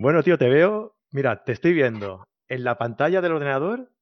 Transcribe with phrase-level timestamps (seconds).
[0.00, 0.96] Bueno, tío, te veo.
[1.12, 3.92] Mira, te estoy viendo en la pantalla del ordenador,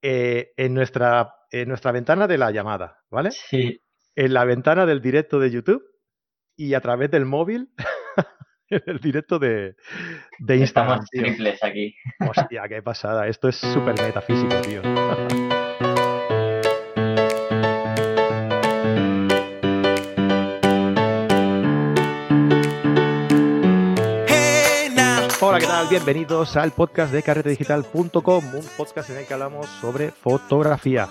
[0.00, 3.32] eh, en, nuestra, en nuestra ventana de la llamada, ¿vale?
[3.32, 3.82] Sí.
[4.14, 5.84] En la ventana del directo de YouTube
[6.56, 7.68] y a través del móvil
[8.70, 9.76] en el directo de,
[10.38, 11.02] de Instagram.
[11.02, 11.94] Estamos triples aquí.
[12.26, 13.28] Hostia, qué pasada.
[13.28, 14.80] Esto es súper metafísico, tío.
[25.88, 31.06] Bienvenidos al podcast de carretedigital.com, un podcast en el que hablamos sobre fotografía.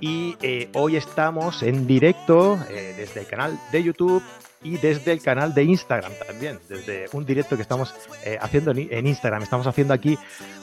[0.00, 4.22] Y eh, hoy estamos en directo eh, desde el canal de YouTube
[4.62, 7.92] y desde el canal de Instagram también, desde un directo que estamos
[8.24, 9.42] eh, haciendo en Instagram.
[9.42, 10.16] Estamos haciendo aquí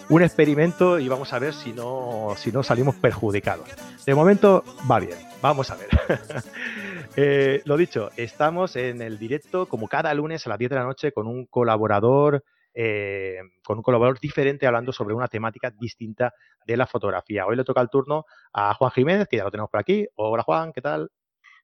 [0.07, 3.67] un experimento y vamos a ver si no, si no salimos perjudicados.
[4.05, 7.61] De momento va bien, vamos a ver.
[7.65, 11.11] lo dicho, estamos en el directo como cada lunes a las 10 de la noche
[11.11, 12.45] con un colaborador
[12.79, 16.31] eh, con un colaborador diferente hablando sobre una temática distinta
[16.63, 17.47] de la fotografía.
[17.47, 20.07] Hoy le toca el turno a Juan Jiménez, que ya lo tenemos por aquí.
[20.13, 21.09] Hola Juan, ¿qué tal?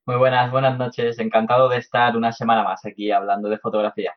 [0.08, 1.20] Muy buenas, buenas noches.
[1.20, 4.16] Encantado de estar una semana más aquí hablando de fotografía.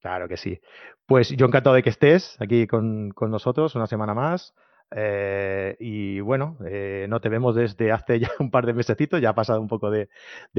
[0.00, 0.60] Claro que sí.
[1.06, 4.54] Pues yo encantado de que estés aquí con, nosotros una semana más.
[4.94, 9.30] Eh, y bueno, eh, no te vemos desde hace ya un par de mesecitos, ya
[9.30, 10.08] ha pasado un poco de,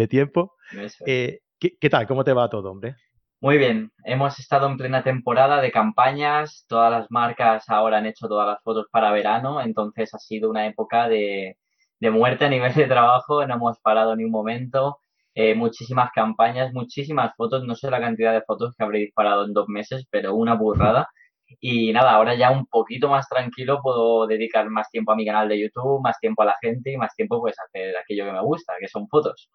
[0.09, 0.57] tiempo.
[1.05, 2.05] ¿qué, tal?
[2.05, 2.97] ¿Cómo te va todo, hombre?
[3.43, 8.29] Muy bien, hemos estado en plena temporada de campañas, todas las marcas ahora han hecho
[8.29, 11.57] todas las fotos para verano, entonces ha sido una época de,
[11.99, 14.99] muerte a nivel de trabajo, no hemos parado ni un momento,
[15.35, 19.51] eh, muchísimas campañas, muchísimas fotos, no sé la cantidad de fotos que habré disparado en
[19.53, 21.09] dos meses, pero una burrada.
[21.59, 25.49] Y nada, ahora ya un poquito más tranquilo puedo dedicar más tiempo a mi canal
[25.49, 28.31] de YouTube, más tiempo a la gente y más tiempo pues a hacer aquello que
[28.31, 29.49] me gusta, que son fotos.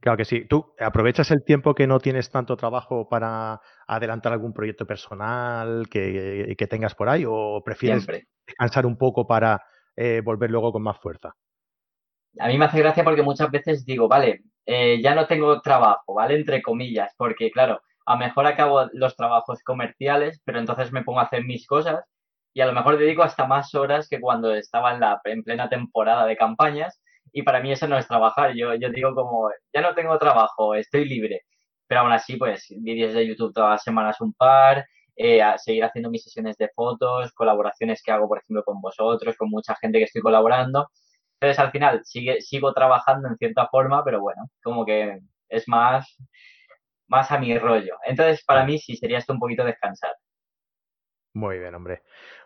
[0.00, 0.46] Claro que sí.
[0.46, 6.66] ¿Tú aprovechas el tiempo que no tienes tanto trabajo para adelantar algún proyecto personal que,
[6.70, 8.06] tengas por ahí o prefieres
[8.46, 9.62] descansar un poco para
[9.96, 11.34] eh, volver luego con más fuerza?
[12.38, 16.14] A mí me hace gracia porque muchas veces digo, vale, eh, ya no tengo trabajo,
[16.14, 16.36] ¿vale?
[16.36, 21.20] Entre comillas, porque claro, a lo mejor acabo los trabajos comerciales, pero entonces me pongo
[21.20, 22.04] a hacer mis cosas
[22.54, 25.68] y a lo mejor dedico hasta más horas que cuando estaba en, la, en plena
[25.68, 27.00] temporada de campañas
[27.32, 28.54] y para mí eso no es trabajar.
[28.54, 31.42] Yo, yo digo como, ya no tengo trabajo, estoy libre.
[31.86, 34.86] Pero aún así, pues vídeos de YouTube todas las semanas un par,
[35.16, 39.50] eh, seguir haciendo mis sesiones de fotos, colaboraciones que hago, por ejemplo, con vosotros, con
[39.50, 40.88] mucha gente que estoy colaborando.
[41.40, 45.18] Entonces, al final, sigue, sigo trabajando en cierta forma, pero bueno, como que
[45.48, 46.16] es más,
[47.08, 47.96] más a mi rollo.
[48.06, 50.14] Entonces, para mí sí sería esto un poquito descansar.
[51.34, 52.02] Muy bien, hombre.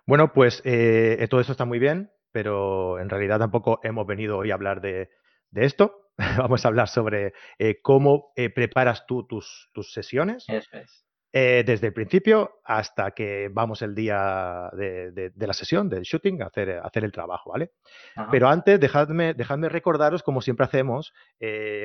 [0.06, 4.50] Bueno, pues eh, todo eso está muy bien pero en realidad tampoco hemos venido hoy
[4.50, 5.08] a hablar de,
[5.54, 6.10] esto.
[6.36, 10.44] Vamos a hablar sobre eh, cómo eh, preparas tú tus, sesiones.
[10.48, 11.06] Eso es.
[11.32, 16.46] Eh, desde el principio hasta que vamos el día de, la sesión, del shooting, a
[16.46, 17.72] hacer, hacer el trabajo, ¿vale?
[18.30, 21.12] Pero antes, dejadme, dejadme recordaros, como siempre hacemos,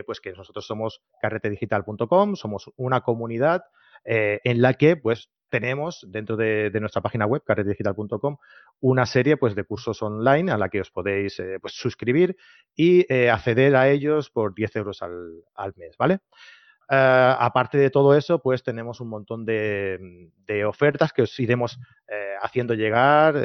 [0.05, 3.63] pues que nosotros somos carretedigital.com, somos una comunidad
[4.03, 8.37] en la que pues tenemos dentro de, nuestra página web, carretedigital.com,
[8.79, 12.37] una serie pues, de cursos online a la que os podéis eh, pues, suscribir
[12.75, 16.19] y eh, acceder a ellos por 10 euros al, mes, ¿vale?
[16.91, 20.29] Eh, aparte de todo eso, pues tenemos un montón de,
[20.65, 21.79] ofertas que os iremos
[22.41, 23.35] haciendo llegar,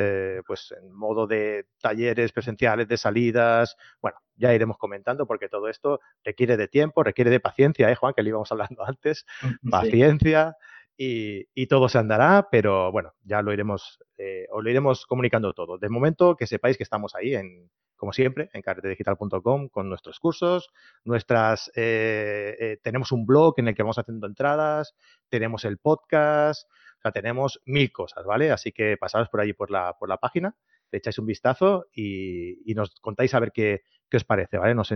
[0.46, 3.76] pues en modo de talleres presenciales, de salidas.
[4.00, 8.14] Bueno, ya iremos comentando porque todo esto requiere de tiempo, requiere de paciencia, ¿eh, Juan?
[8.14, 9.24] Que le íbamos hablando antes.
[9.68, 10.56] Paciencia
[10.96, 15.78] y, todo se andará, pero bueno, ya lo iremos, eh, os lo iremos comunicando todo.
[15.78, 20.70] De momento, que sepáis que estamos ahí, en, como siempre, en carretedigital.com con nuestros cursos,
[21.04, 24.94] nuestras, eh, eh, tenemos un blog en el que vamos haciendo entradas,
[25.28, 26.68] tenemos el podcast,
[26.98, 28.50] o sea, tenemos mil cosas, ¿vale?
[28.52, 30.54] Así que pasaros por allí por la, por la página,
[30.92, 34.74] le echáis un vistazo y, nos contáis a ver qué, qué os parece, ¿vale?
[34.74, 34.88] Nos,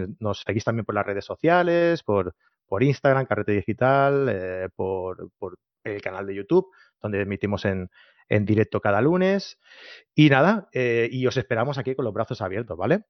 [0.46, 6.26] seguís también por las redes sociales, por, por Instagram, Carrete Digital, por, por, el canal
[6.26, 6.68] de YouTube,
[7.00, 7.90] donde emitimos en,
[8.28, 9.58] directo cada lunes.
[10.14, 13.04] Y nada, eh, y os esperamos aquí con los brazos abiertos, ¿vale?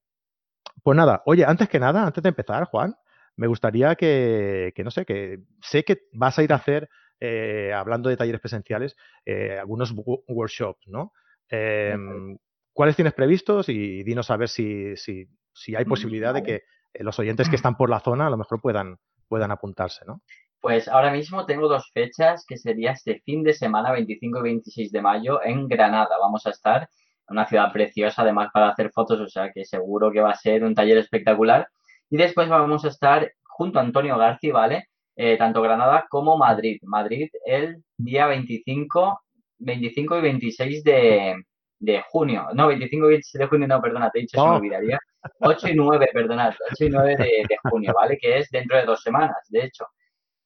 [0.82, 2.94] Pues nada, oye, antes que nada, antes de empezar, Juan,
[3.36, 6.88] me gustaría que, no sé, que sé que vas a ir a hacer,
[7.20, 9.92] eh, hablando de talleres presenciales, eh, algunos
[10.26, 11.12] workshops, ¿no?
[11.48, 12.36] Em,
[12.72, 13.68] ¿Cuáles tienes previstos?
[13.68, 15.26] Y dinos a ver si, si,
[15.74, 16.62] hay mm, posibilidad de que
[16.94, 20.22] los oyentes que están por la zona a lo mejor puedan, puedan apuntarse, ¿no?
[20.60, 24.92] Pues ahora mismo tengo dos fechas que sería este fin de semana, 25 y 26
[24.92, 26.16] de mayo, en Granada.
[26.20, 26.88] Vamos a estar,
[27.28, 30.64] una ciudad preciosa además para hacer fotos, o sea que seguro que va a ser
[30.64, 31.68] un taller espectacular.
[32.10, 34.88] Y después vamos a estar junto a Antonio García, ¿vale?
[35.16, 36.78] Eh, tanto Granada como Madrid.
[36.82, 39.20] Madrid el día 25
[39.58, 41.44] 25 y 26 de,
[41.78, 42.48] de junio.
[42.54, 44.98] No, 25 y 26 de junio, no, perdona, te he dicho, se me olvidaría.
[45.40, 48.16] 8 y 9, perdonad, 8 y 9 de, de, junio, ¿vale?
[48.18, 49.86] Que es dentro de dos semanas, de hecho.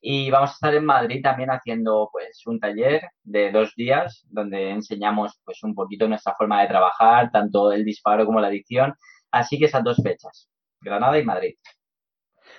[0.04, 4.70] Y vamos a estar en Madrid también haciendo pues un taller de dos días donde
[4.70, 8.94] enseñamos pues un poquito nuestra forma de trabajar, tanto el disparo como la edición.
[9.31, 10.50] Así que esas dos fechas,
[10.81, 11.54] Granada y Madrid.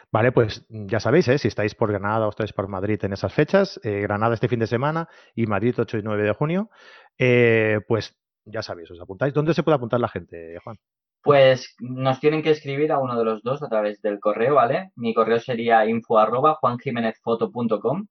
[0.09, 1.37] Vale, pues ya sabéis, ¿eh?
[1.37, 4.59] si estáis por Granada o estáis por Madrid en esas fechas, eh, Granada este fin
[4.59, 6.69] de semana y Madrid 8 y 9 de junio,
[7.17, 9.33] eh, pues ya sabéis, os apuntáis.
[9.33, 10.77] ¿Dónde se puede apuntar la gente, Juan?
[11.23, 14.91] Pues nos tienen que escribir a uno de los dos a través del correo, ¿vale?
[14.95, 18.07] Mi correo sería info arroba juanjimenezfoto.com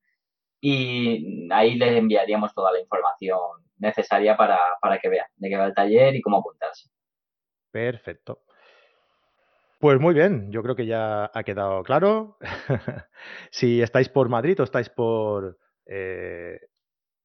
[0.60, 3.38] y ahí les enviaríamos toda la información
[3.78, 6.88] necesaria para, para que vean de qué va el taller y cómo apuntarse.
[7.70, 8.44] Perfecto.
[9.78, 12.38] Pues muy bien, yo creo que ya ha quedado claro.
[13.50, 16.60] si estáis por Madrid o estáis por, eh,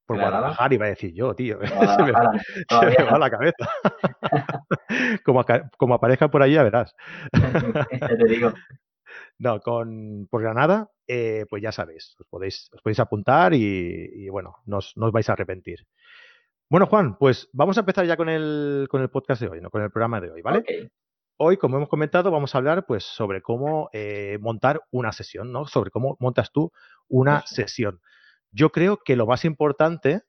[0.07, 1.59] por Guadalajara, iba a decir yo, tío.
[1.62, 3.69] se, me, va la cabeza.
[5.25, 5.45] como,
[5.77, 6.95] como, aparezca por allí, ya verás.
[7.31, 8.54] te digo.
[9.38, 14.56] No, con por Granada, eh, pues ya sabéis, os podéis, os podéis apuntar y, bueno,
[14.65, 15.86] no os, vais a arrepentir.
[16.69, 19.69] Bueno, Juan, pues vamos a empezar ya con el, con el podcast de hoy, ¿no?
[19.69, 20.63] con el programa de hoy, ¿vale?
[21.38, 25.68] Hoy, como hemos comentado, vamos a hablar pues sobre cómo eh, montar una sesión, ¿no?
[25.68, 26.71] Sobre cómo montas tú
[27.07, 28.01] una sesión.
[28.57, 30.24] Yo creo que lo más importante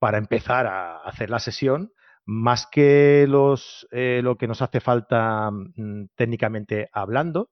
[0.00, 1.92] para empezar a hacer la sesión,
[2.26, 7.50] más que los, eh, lo que nos hace falta mm, técnicamente hablando,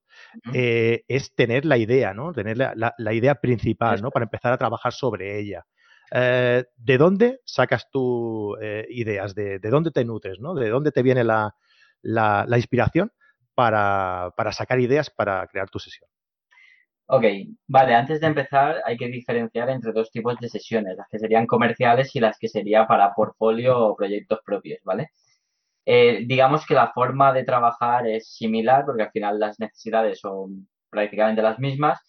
[0.52, 2.32] eh, es tener la idea, ¿no?
[2.32, 4.10] Tener la, idea principal, ¿no?
[4.10, 5.66] Para empezar a trabajar sobre ella.
[6.10, 8.58] Eh, ¿De dónde sacas tus
[8.88, 9.36] ideas?
[9.36, 10.40] ¿De, dónde te nutres?
[10.40, 10.54] ¿no?
[10.54, 11.54] ¿De dónde te viene la,
[12.56, 13.12] inspiración
[13.54, 16.10] para, para sacar ideas para crear tu sesión?
[17.14, 17.24] Ok,
[17.68, 21.46] vale, antes de empezar hay que diferenciar entre dos tipos de sesiones, las que serían
[21.46, 25.10] comerciales y las que sería para portfolio o proyectos propios, ¿vale?
[25.86, 30.68] Eh, digamos que la forma de trabajar es similar porque al final las necesidades son
[30.90, 32.00] prácticamente las mismas,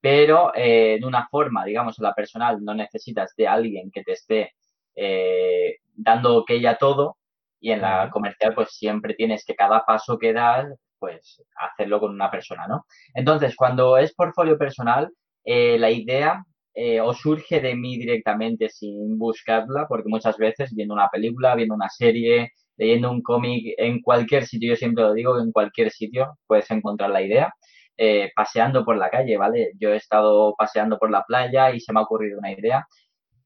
[0.00, 4.12] pero eh, de una forma, digamos, en la personal no necesitas de alguien que te
[4.12, 4.52] esté
[4.96, 7.18] eh, dando ok a todo
[7.60, 12.12] y en la comercial pues siempre tienes que cada paso que das pues hacerlo con
[12.12, 12.86] una persona, ¿no?
[13.14, 15.10] Entonces, cuando es portfolio personal,
[15.44, 20.94] eh, la idea eh, o surge de mí directamente sin buscarla, porque muchas veces viendo
[20.94, 25.40] una película, viendo una serie, leyendo un cómic, en cualquier sitio, yo siempre lo digo,
[25.40, 27.52] en cualquier sitio puedes encontrar la idea.
[28.00, 29.72] Eh, paseando por la calle, ¿vale?
[29.80, 32.86] Yo he estado paseando por la playa y se me ha ocurrido una idea.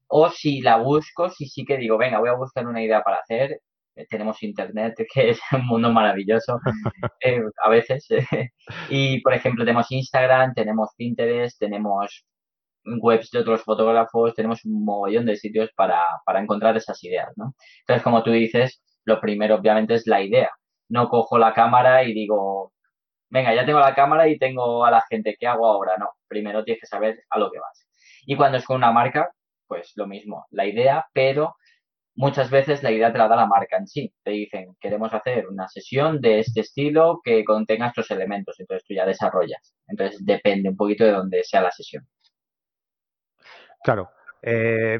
[0.07, 3.17] O si la busco, si sí que digo, venga, voy a buscar una idea para
[3.17, 3.61] hacer,
[4.09, 6.59] tenemos internet, que es un mundo maravilloso
[7.21, 8.07] eh, a veces.
[8.89, 12.25] y, por ejemplo, tenemos Instagram, tenemos Pinterest, tenemos
[12.85, 17.55] webs de otros fotógrafos, tenemos un mogollón de sitios para, para encontrar esas ideas, ¿no?
[17.81, 20.49] Entonces, como tú dices, lo primero obviamente es la idea.
[20.89, 22.73] No cojo la cámara y digo,
[23.29, 25.97] venga, ya tengo la cámara y tengo a la gente, ¿qué hago ahora?
[25.97, 27.87] No, primero tienes que saber a lo que vas.
[28.25, 29.31] Y cuando es con una marca,
[29.67, 31.55] pues lo mismo, la idea, pero
[32.15, 34.13] muchas veces la idea te la da la marca en sí.
[34.23, 38.59] Te dicen, queremos hacer una sesión de este estilo que contenga estos elementos.
[38.59, 39.75] Entonces tú ya desarrollas.
[39.87, 42.07] Entonces depende un poquito de dónde sea la sesión.
[43.83, 44.09] Claro.
[44.41, 44.99] Eh,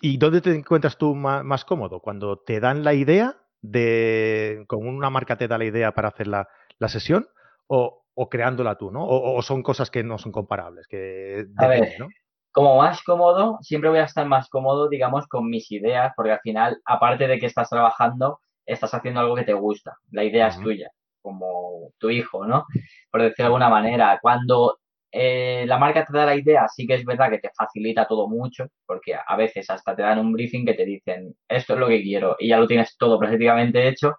[0.00, 2.00] ¿Y dónde te encuentras tú más, cómodo?
[2.00, 6.26] ¿Cuando te dan la idea de, con una marca te da la idea para hacer
[6.26, 6.48] la,
[6.88, 7.28] sesión
[7.68, 9.06] o, creándola tú, ¿no?
[9.06, 12.08] O, son cosas que no son comparables, que depende, ¿no?
[12.52, 16.40] Como más cómodo, siempre voy a estar más cómodo, digamos, con mis ideas, porque al
[16.40, 19.96] final, aparte de que estás trabajando, estás haciendo algo que te gusta.
[20.10, 20.90] La idea es tuya,
[21.22, 22.66] como tu hijo, ¿no?
[23.10, 24.18] Por decirlo de alguna manera.
[24.20, 24.78] Cuando
[25.10, 28.28] eh, la marca te da la idea, sí que es verdad que te facilita todo
[28.28, 31.88] mucho, porque a veces hasta te dan un briefing que te dicen, esto es lo
[31.88, 34.16] que quiero, y ya lo tienes todo prácticamente hecho.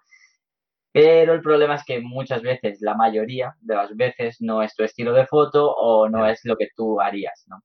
[0.92, 4.84] Pero el problema es que muchas veces, la mayoría de las veces, no es tu
[4.84, 7.58] estilo de foto o no es lo que tú harías, ¿no?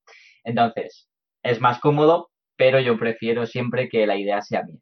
[0.50, 1.08] Entonces,
[1.44, 4.80] es más cómodo, pero yo prefiero siempre que la idea sea mía.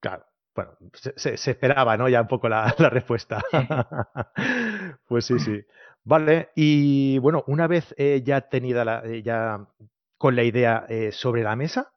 [0.00, 0.24] Claro,
[0.54, 2.08] bueno, se, esperaba, ¿no?
[2.08, 3.42] Ya un poco la, respuesta.
[5.08, 5.64] pues sí, sí.
[6.04, 9.66] Vale, y bueno, una vez eh, ya tenida la, eh, ya
[10.18, 11.92] con la idea eh, sobre la mesa,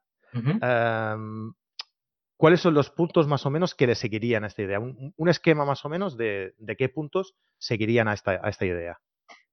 [2.36, 4.78] ¿cuáles son los puntos más o menos que le seguirían a esta idea?
[4.78, 9.00] Un, esquema más o menos de, qué puntos seguirían a esta idea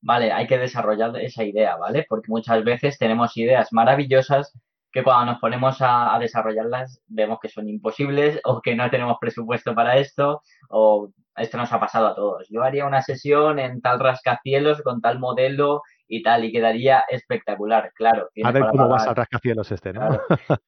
[0.03, 2.05] vale, hay que desarrollar esa idea, ¿vale?
[2.07, 4.53] Porque muchas veces tenemos ideas maravillosas
[4.91, 9.73] que cuando nos ponemos a, desarrollarlas vemos que son imposibles o que no tenemos presupuesto
[9.73, 12.47] para esto o esto nos ha pasado a todos.
[12.49, 17.91] Yo haría una sesión en tal rascacielos con tal modelo y tal, y quedaría espectacular,
[17.95, 18.29] claro.
[18.43, 20.19] A ver cómo vas al rascacielos este, ¿no?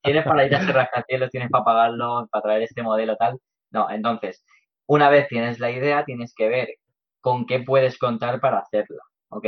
[0.02, 3.38] Tienes para ir a ese rascacielos, tienes para pagarlo, para traer este modelo tal.
[3.70, 4.44] No, entonces,
[4.88, 6.70] una vez tienes la idea, tienes que ver
[7.22, 9.04] con qué puedes contar para hacerla.
[9.30, 9.46] ¿Ok?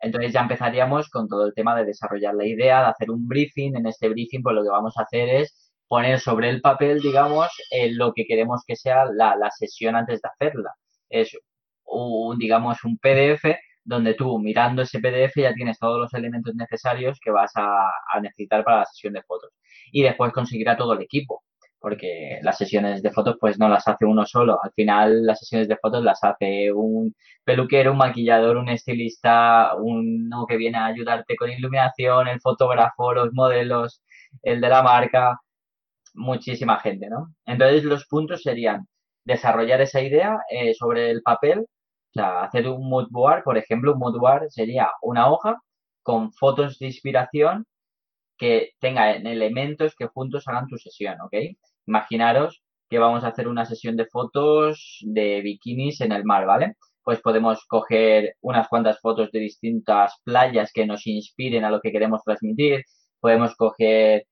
[0.00, 3.76] Entonces ya empezaríamos con todo el tema de desarrollar la idea, de hacer un briefing.
[3.76, 7.48] En este briefing, pues lo que vamos a hacer es poner sobre el papel, digamos,
[7.70, 10.70] eh, lo que queremos que sea la, la, sesión antes de hacerla.
[11.08, 11.36] Es
[11.84, 17.18] un, digamos, un PDF donde tú mirando ese PDF ya tienes todos los elementos necesarios
[17.22, 19.50] que vas a, a necesitar para la sesión de fotos.
[19.92, 21.42] Y después conseguirá todo el equipo
[21.80, 24.58] porque las sesiones de fotos pues no las hace uno solo.
[24.62, 30.46] Al final las sesiones de fotos las hace un peluquero, un maquillador, un estilista, uno
[30.46, 34.02] que viene a ayudarte con iluminación, el fotógrafo, los modelos,
[34.42, 35.38] el de la marca,
[36.14, 37.34] muchísima gente, ¿no?
[37.46, 38.86] Entonces los puntos serían
[39.24, 43.92] desarrollar esa idea eh, sobre el papel, o sea, hacer un mood board, por ejemplo,
[43.94, 45.56] un mood board sería una hoja
[46.02, 47.66] con fotos de inspiración
[48.38, 51.34] que tengan elementos que juntos hagan tu sesión, ¿ok?
[51.88, 56.74] Imaginaros que vamos a hacer una sesión de fotos de bikinis en el mar, ¿vale?
[57.02, 61.92] Pues podemos coger unas cuantas fotos de distintas playas que nos inspiren a lo que
[61.92, 62.84] queremos transmitir.
[63.20, 64.26] Podemos coger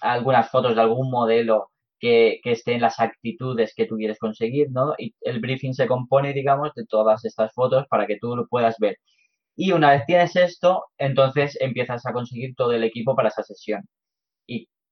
[0.00, 1.70] algunas fotos de algún modelo
[2.00, 4.94] que, esté en las actitudes que tú quieres conseguir, ¿no?
[4.98, 8.76] Y el briefing se compone, digamos, de todas estas fotos para que tú lo puedas
[8.78, 8.98] ver.
[9.56, 13.82] Y una vez tienes esto, entonces empiezas a conseguir todo el equipo para esa sesión.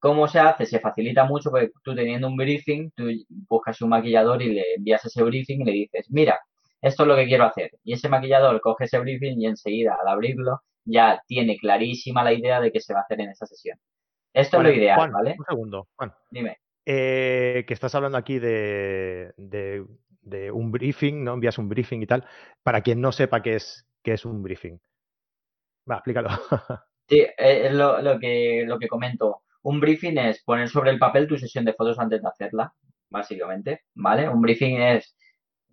[0.04, 0.66] ¿Y cómo se hace?
[0.66, 3.08] Se facilita mucho porque tú teniendo un briefing, tú
[3.48, 6.38] buscas un maquillador y le envías ese briefing y le dices, mira,
[6.82, 7.70] esto es lo que quiero hacer.
[7.82, 12.60] Y ese maquillador coge ese briefing y enseguida, al abrirlo, ya tiene clarísima la idea
[12.60, 13.78] de qué se va a hacer en esa sesión.
[14.34, 15.36] Esto es lo ideal, ¿vale?
[15.38, 16.12] Un segundo, Juan.
[16.30, 16.58] Dime.
[16.84, 21.32] Eh, que estás hablando aquí de, de, un briefing, ¿no?
[21.32, 22.26] Envías un briefing y tal.
[22.62, 24.78] Para quien no sepa qué es, qué es un briefing.
[25.90, 26.28] Va, explícalo.
[27.08, 29.44] sí, eh, es lo, lo, que, lo que comento.
[29.64, 32.74] Un briefing es poner sobre el papel tu sesión de fotos antes de hacerla,
[33.08, 34.28] básicamente, ¿vale?
[34.28, 35.16] Un briefing es,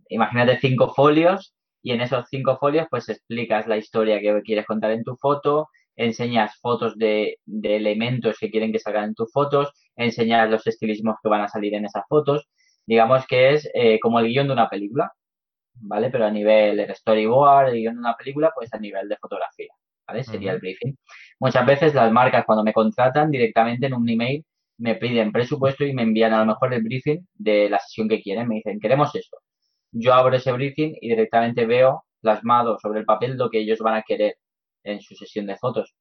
[0.08, 4.92] imagínate cinco folios y en esos cinco folios pues explicas la historia que quieres contar
[4.92, 5.68] en tu foto,
[5.98, 11.30] enseñas fotos de, elementos que quieren que salgan en tus fotos, enseñas los estilismos que
[11.30, 12.48] van a salir en esas fotos.
[12.86, 15.12] Digamos que es eh, como el guion de una película,
[15.74, 16.10] ¿vale?
[16.10, 19.74] Pero a nivel de storyboard, el guion de una película, pues a nivel de fotografía.
[20.12, 20.24] ¿Vale?
[20.24, 20.96] Sería el briefing.
[21.40, 24.46] Muchas veces las marcas cuando me contratan directamente en un email
[24.78, 28.22] me piden presupuesto y me envían a lo mejor el briefing de la sesión que
[28.22, 28.48] quieren.
[28.48, 29.38] Me dicen, queremos esto.
[29.92, 33.96] Yo abro ese briefing y directamente veo plasmado sobre el papel lo que ellos van
[33.96, 34.36] a querer
[34.84, 35.96] en su sesión de fotos.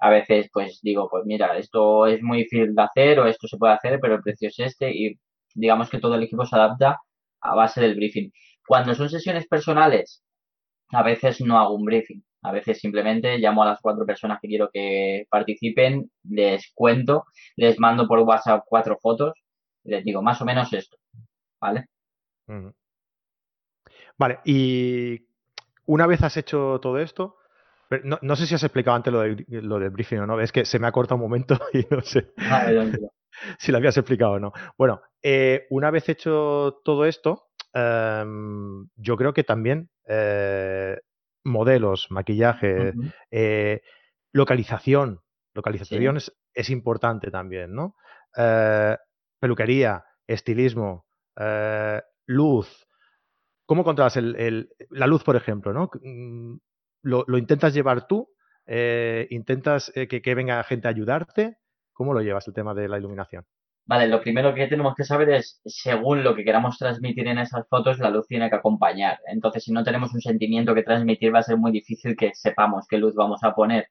[0.00, 3.56] A veces pues digo, pues mira, esto es muy difícil de hacer o esto se
[3.58, 5.18] puede hacer, pero el precio es este y
[5.54, 6.98] digamos que todo el equipo se adapta
[7.40, 8.30] a base del briefing.
[8.66, 10.22] Cuando son sesiones personales,
[10.90, 12.22] a veces no hago un briefing.
[12.44, 17.24] A veces simplemente llamo a las cuatro personas que quiero que participen, les cuento,
[17.56, 19.32] les mando por WhatsApp cuatro fotos
[19.82, 20.96] y les digo más o menos esto.
[21.60, 21.86] ¿Vale?
[24.18, 25.26] Vale, y
[25.86, 27.36] una vez has hecho todo esto,
[28.02, 30.52] no, no, sé si has explicado antes lo, de, lo del briefing o no, es
[30.52, 32.32] que se me ha cortado un momento y no sé
[33.58, 34.52] si lo habías explicado o no.
[34.76, 40.96] Bueno, eh, una vez hecho todo esto, Em, yo creo que también eh,
[41.44, 42.92] modelos, maquillaje,
[43.30, 43.82] eh,
[44.32, 45.20] localización,
[45.54, 46.18] localización
[46.54, 47.96] es, importante también, ¿no?
[48.36, 48.96] Eh,
[49.38, 51.06] peluquería, estilismo,
[52.26, 52.86] luz.
[53.66, 55.90] ¿Cómo controlas el, la luz, por ejemplo, ¿no?
[56.02, 56.56] Mm,
[57.02, 58.30] ¿Lo, intentas llevar tú?
[58.66, 61.58] ¿Intentas que, que venga gente a ayudarte?
[61.92, 63.46] ¿Cómo lo llevas el tema de la iluminación?
[63.86, 67.68] Vale, lo primero que tenemos que saber es, según lo que queramos transmitir en esas
[67.68, 69.18] fotos, la luz tiene que acompañar.
[69.26, 72.86] Entonces, si no tenemos un sentimiento que transmitir, va a ser muy difícil que sepamos
[72.88, 73.88] qué luz vamos a poner.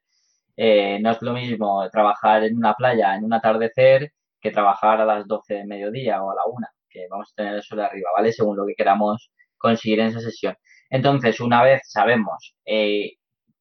[0.56, 5.04] Eh, no es lo mismo trabajar en una playa en un atardecer que trabajar a
[5.06, 8.10] las 12 de mediodía o a la 1, que vamos a tener el sol arriba,
[8.16, 8.32] ¿vale?
[8.32, 10.56] Según lo que queramos conseguir en esa sesión.
[10.90, 13.12] Entonces, una vez sabemos eh,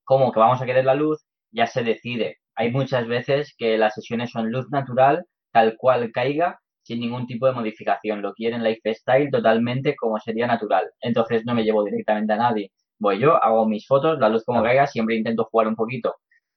[0.04, 2.40] cómo que vamos a querer la luz, ya se decide.
[2.56, 7.48] Hay muchas veces que las sesiones son luz natural tal cual caiga sin ningún tipo
[7.48, 8.22] de modificación.
[8.22, 10.90] Lo quieren lifestyle totalmente como sería natural.
[11.02, 12.72] Entonces no me llevo directamente a nadie.
[13.00, 16.16] Voy yo, hago mis fotos, la luz como caiga, siempre intento jugar un poquito,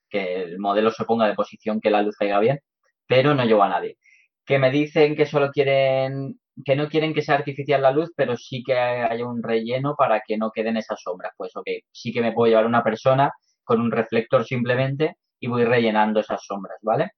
[0.08, 2.60] que el modelo se ponga de posición, que la luz caiga bien,
[3.06, 3.98] pero no llevo a nadie.
[4.44, 8.36] Que me dicen que solo quieren, que no quieren que sea artificial la luz, pero
[8.36, 11.32] sí que haya un relleno para que no queden esas sombras.
[11.36, 13.32] Pues ok, sí que me puedo llevar una persona
[13.64, 17.10] con un reflector simplemente y voy rellenando esas sombras, ¿vale?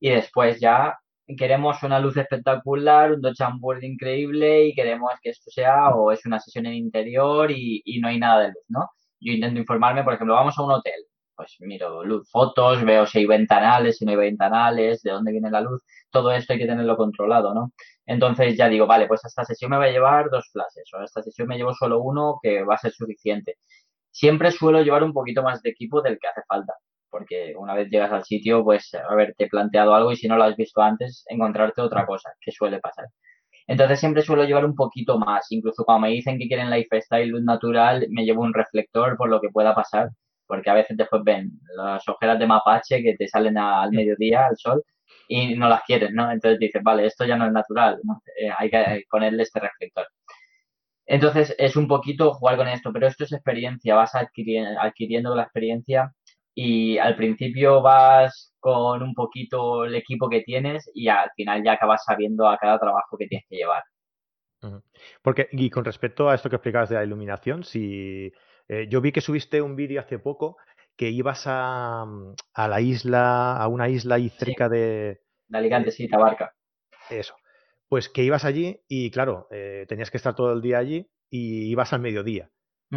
[0.00, 0.98] Y después ya
[1.36, 6.24] queremos una luz espectacular, un Dodge Board increíble y queremos que esto sea o es
[6.26, 8.90] una sesión en interior y, no hay nada de luz, ¿no?
[9.20, 11.04] Yo intento informarme, por ejemplo, vamos a un hotel,
[11.36, 15.50] pues miro luz, fotos, veo si hay ventanales, si no hay ventanales, de dónde viene
[15.50, 17.72] la luz, todo esto hay que tenerlo controlado, ¿no?
[18.06, 21.22] Entonces ya digo, vale, pues esta sesión me va a llevar dos flashes, o esta
[21.22, 23.58] sesión me llevo solo uno que va a ser suficiente.
[24.10, 26.74] Siempre suelo llevar un poquito más de equipo del que hace falta,
[27.12, 30.56] porque una vez llegas al sitio, pues haberte planteado algo y si no lo has
[30.56, 33.06] visto antes, encontrarte otra cosa, que suele pasar.
[33.68, 37.42] Entonces siempre suelo llevar un poquito más, incluso cuando me dicen que quieren lifestyle luz
[37.44, 40.10] natural, me llevo un reflector por lo que pueda pasar,
[40.46, 44.56] porque a veces después ven las ojeras de mapache que te salen al mediodía, al
[44.56, 44.82] sol,
[45.28, 46.30] y no las quieren, ¿no?
[46.32, 48.00] Entonces dices, vale, esto ya no es natural,
[48.40, 50.06] eh, hay que ponerle este reflector.
[51.06, 55.42] Entonces es un poquito jugar con esto, pero esto es experiencia, vas adquiriendo, adquiriendo la
[55.44, 56.12] experiencia
[56.54, 61.72] y al principio vas con un poquito el equipo que tienes y al final ya
[61.72, 63.82] acabas sabiendo a cada trabajo que tienes que llevar.
[65.22, 68.32] Porque, y con respecto a esto que explicabas de la iluminación, si
[68.68, 70.56] eh, yo vi que subiste un vídeo hace poco
[70.96, 72.04] que ibas a,
[72.54, 75.20] a, la isla, a una isla ahí cerca de...
[75.48, 76.54] De Alicante, sí, Tabarca.
[77.10, 77.34] Eso.
[77.88, 81.70] Pues que ibas allí y claro, eh, tenías que estar todo el día allí y
[81.70, 82.50] ibas al mediodía.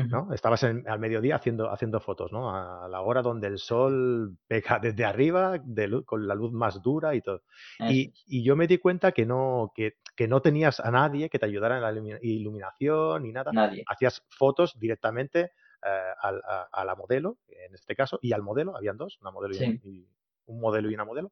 [0.03, 0.33] ¿No?
[0.33, 2.53] Estabas al mediodía haciendo, haciendo fotos, ¿no?
[2.53, 7.15] A la hora donde el sol pega desde arriba, de con la luz más dura
[7.15, 7.43] y todo.
[7.79, 11.39] Y, y, yo me di cuenta que no, que, que, no tenías a nadie que
[11.39, 13.51] te ayudara en la iluminación ni nada.
[13.53, 13.83] Nadie.
[13.87, 15.51] Hacías fotos directamente
[15.85, 20.07] eh, a, la modelo, en este caso, y al modelo, habían dos, una modelo y,
[20.47, 21.31] un modelo y una modelo.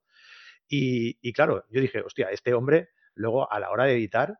[0.69, 4.39] Y, y claro, yo dije, hostia, este hombre luego a la hora de editar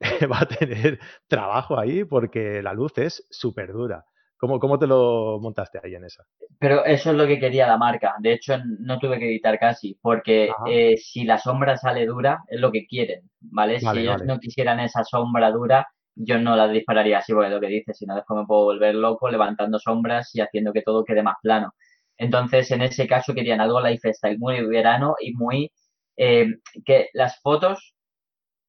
[0.30, 0.98] va a tener
[1.28, 4.04] trabajo ahí porque la luz es súper dura.
[4.36, 6.24] ¿Cómo, ¿Cómo, te lo montaste ahí en esa?
[6.58, 8.14] Pero eso es lo que quería la marca.
[8.18, 12.60] De hecho, no tuve que editar casi, porque eh, si la sombra sale dura, es
[12.60, 13.80] lo que quieren, ¿vale?
[13.80, 17.68] si ellos no quisieran esa sombra dura, yo no la dispararía así, porque lo que
[17.68, 21.22] dices, si no después me puedo volver loco levantando sombras y haciendo que todo quede
[21.22, 21.72] más plano.
[22.18, 25.72] Entonces, en ese caso querían algo lifestyle muy verano y muy...
[26.16, 26.46] Eh,
[26.84, 27.94] que las fotos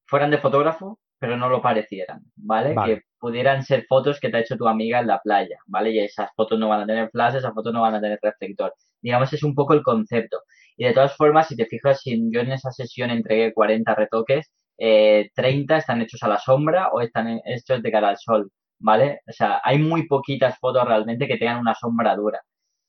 [0.07, 2.75] fueran de fotógrafo, pero no lo parecieran, ¿vale?
[2.85, 5.89] Que pudieran ser fotos que te ha hecho tu amiga en la playa, ¿vale?
[5.89, 8.75] Y esas fotos no van a tener flash, esas fotos no van a tener reflector.
[9.01, 10.41] Digamos, es un poco el concepto.
[10.77, 14.51] Y de todas formas, si te fijas, si yo en esa sesión entregué 40 retoques,
[14.77, 19.21] eh, 30 están hechos a la sombra o están hechos de cara al sol, ¿vale?
[19.27, 22.39] O sea, hay muy poquitas fotos realmente que tengan una sombra dura.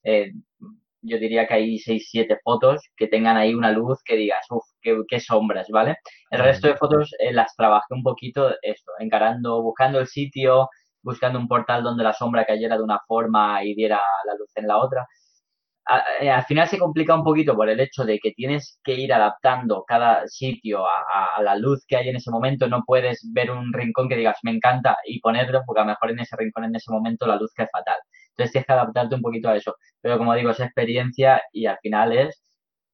[0.04, 0.30] Eh,
[1.06, 4.64] yo diría que hay 6, 7 fotos que tengan ahí una luz que digas, uff,
[4.82, 5.96] qué, sombras, ¿vale?
[6.30, 10.68] El resto de fotos eh, las trabajé un poquito esto, encarando, buscando el sitio,
[11.02, 14.66] buscando un portal donde la sombra cayera de una forma y diera la luz en
[14.66, 15.06] la otra.
[16.20, 19.12] Eh, al final se complica un poquito por el hecho de que tienes que ir
[19.12, 22.66] adaptando cada sitio a, la luz que hay en ese momento.
[22.68, 26.10] No puedes ver un rincón que digas me encanta y ponerlo porque a lo mejor
[26.10, 27.98] en ese rincón en ese momento la luz es fatal.
[28.36, 29.76] Entonces tienes que adaptarte un poquito a eso.
[30.00, 32.44] Pero como digo, es experiencia y al final es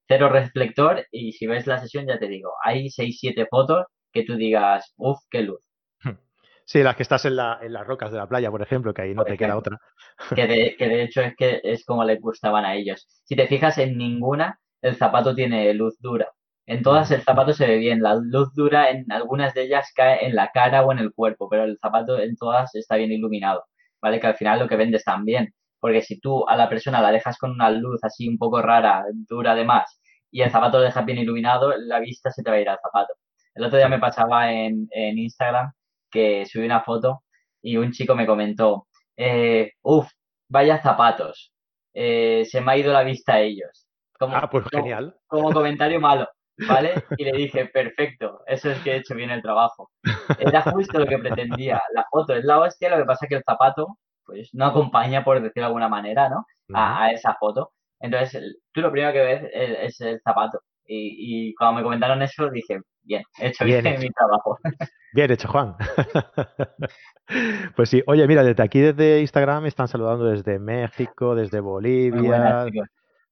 [0.06, 4.24] cero reflector y si ves la sesión ya te digo, hay 6, 7 fotos que
[4.24, 5.60] tú digas, uff, qué luz.
[6.64, 9.02] Sí, las que estás en, la, en las rocas de la playa, por ejemplo, que
[9.02, 9.78] ahí no te queda otra.
[10.36, 13.04] Que de, que de hecho es que es como les gustaban a ellos.
[13.24, 16.28] Si te fijas en ninguna, el zapato tiene luz dura.
[16.66, 18.00] En todas el zapato se ve bien.
[18.00, 21.48] La luz dura en algunas de ellas cae en la cara o en el cuerpo,
[21.48, 23.64] pero el zapato en todas está bien iluminado.
[24.02, 24.20] ¿Vale?
[24.20, 25.54] Que al final lo que vendes también.
[25.80, 29.04] Porque si tú a la persona la dejas con una luz así un poco rara,
[29.28, 32.60] dura además, y el zapato lo dejas bien iluminado, la vista se te va a
[32.60, 33.14] ir al zapato.
[33.54, 35.72] El otro día me pasaba en, en Instagram
[36.10, 37.22] que subí una foto
[37.62, 38.86] y un chico me comentó,
[39.16, 40.10] eh, uff,
[40.48, 41.52] vaya zapatos,
[41.94, 43.86] eh, se me ha ido la vista a ellos.
[44.18, 45.16] Como, ah, pues genial.
[45.26, 46.28] Como comentario malo,
[46.68, 46.94] ¿vale?
[47.16, 49.90] Y le dije, perfecto, eso es que he hecho bien el trabajo.
[50.38, 51.82] Era justo lo que pretendía.
[51.94, 55.24] La foto es la hostia, lo que pasa es que el zapato, pues no acompaña,
[55.24, 56.46] por decirlo de alguna manera, ¿no?
[56.74, 57.72] A, esa foto.
[58.00, 60.60] Entonces, tú lo primero que ves es, el zapato.
[60.86, 64.58] Y, y, cuando me comentaron eso, dije, bien, he hecho bien, mi trabajo.
[65.14, 65.76] Bien hecho, Juan.
[67.76, 72.64] pues sí, oye, mira, desde aquí, desde Instagram, me están saludando desde México, desde Bolivia,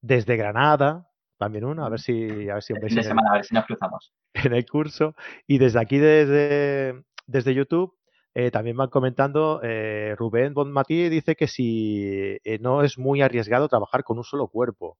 [0.02, 1.09] desde Granada,
[1.40, 4.12] también uno, a ver si, a ver si, de semana, a ver si nos cruzamos.
[4.34, 5.14] En el curso.
[5.46, 7.96] Y desde aquí, desde, desde YouTube,
[8.34, 13.68] eh, también van comentando, eh, Rubén Bonmatí dice que si eh, no es muy arriesgado
[13.68, 14.98] trabajar con un solo cuerpo.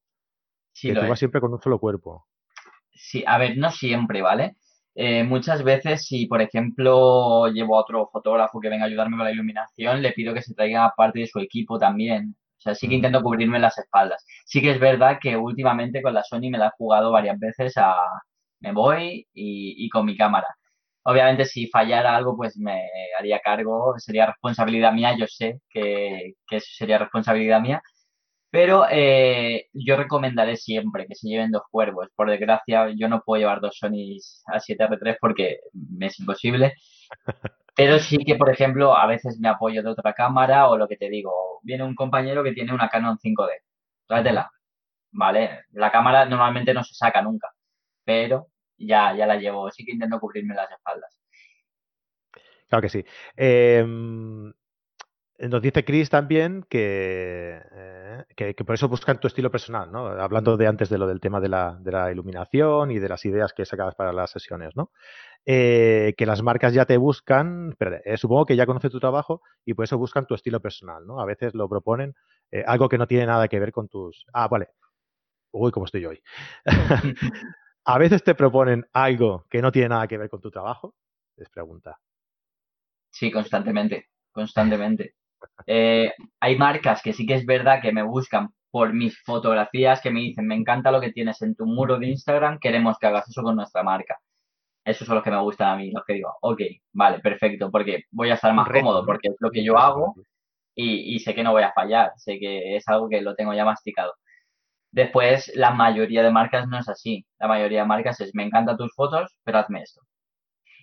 [0.73, 2.25] Sí, que lo siempre con un solo cuerpo.
[2.91, 4.55] Sí, a ver, no siempre, ¿vale?
[4.95, 9.25] Eh, muchas veces, si por ejemplo llevo a otro fotógrafo que venga a ayudarme con
[9.25, 12.35] la iluminación, le pido que se traiga parte de su equipo también.
[12.61, 12.97] O sea, sí que mm.
[12.97, 14.25] intento cubrirme las espaldas.
[14.45, 17.73] Sí que es verdad que últimamente con la Sony me la he jugado varias veces
[17.77, 17.95] a
[18.61, 20.47] me voy y, con mi cámara.
[21.03, 22.87] Obviamente si fallara algo pues me
[23.19, 27.81] haría cargo, sería responsabilidad mía, yo sé que, que sería responsabilidad mía,
[28.51, 32.09] Pero eh, yo recomendaré siempre que se lleven dos cuervos.
[32.15, 36.73] Por desgracia, yo no puedo llevar dos Sonys A7R3 porque me es imposible.
[37.81, 40.97] Pero sí que, por ejemplo, a veces me apoyo de otra cámara o lo que
[40.97, 43.49] te digo, viene un compañero que tiene una Canon 5D,
[44.05, 44.51] tráetela,
[45.11, 45.61] ¿vale?
[45.71, 47.49] La cámara normalmente no se saca nunca,
[48.03, 51.17] pero ya, ya la llevo, sí que intento cubrirme las espaldas.
[52.69, 53.03] Claro que sí.
[53.35, 54.53] Em,
[55.49, 57.61] nos dice Chris también eh,
[58.35, 60.07] que, que, por eso buscan tu estilo personal, ¿no?
[60.07, 63.25] Hablando de antes de lo del tema de la, de la iluminación y de las
[63.25, 64.91] ideas que sacabas para las sesiones, ¿no?
[65.45, 69.41] Eh, que las marcas ya te buscan, pero, eh, supongo que ya conoce tu trabajo
[69.65, 71.19] y por eso buscan tu estilo personal, ¿no?
[71.19, 72.13] A veces lo proponen
[72.51, 74.25] eh, algo que no tiene nada que ver con tus...
[74.33, 74.69] Ah, vale.
[75.51, 76.21] Uy, cómo estoy hoy.
[77.85, 80.95] a veces te proponen algo que no tiene nada que ver con tu trabajo,
[81.37, 81.99] les pregunta.
[83.09, 85.15] Sí, constantemente, constantemente.
[85.67, 90.21] Hay marcas que sí que es verdad que me buscan por mis fotografías, que me
[90.21, 93.43] dicen, me encanta lo que tienes en tu muro de Instagram, queremos que hagas eso
[93.43, 94.17] con nuestra marca.
[94.85, 96.61] Esos son los que me gustan a mí, los que digo, ok,
[96.93, 100.15] vale, perfecto, porque voy a estar más cómodo, porque es lo que yo hago
[100.75, 103.65] y, sé que no voy a fallar, sé que es algo que lo tengo ya
[103.65, 104.13] masticado.
[104.91, 107.25] Después, la mayoría de marcas no es así.
[107.39, 110.01] La mayoría de marcas es, me encantan tus fotos, pero hazme esto.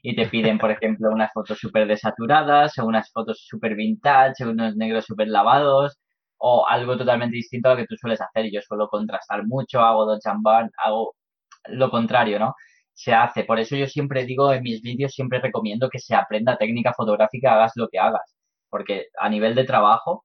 [0.03, 4.77] Y te piden, por ejemplo, unas fotos súper desaturadas, o unas fotos súper vintage, unos
[4.77, 5.99] negros súper lavados,
[6.39, 8.51] o algo totalmente distinto a lo que tú sueles hacer.
[8.53, 11.15] Yo suelo contrastar mucho, hago Don Chambar, hago
[11.69, 12.55] lo contrario, ¿no?
[12.99, 13.45] se hace.
[13.45, 17.55] Por eso yo siempre digo en mis vídeos, siempre recomiendo que se aprenda técnica fotográfica,
[17.55, 18.37] hagas lo que hagas.
[18.71, 20.25] Porque a nivel de trabajo,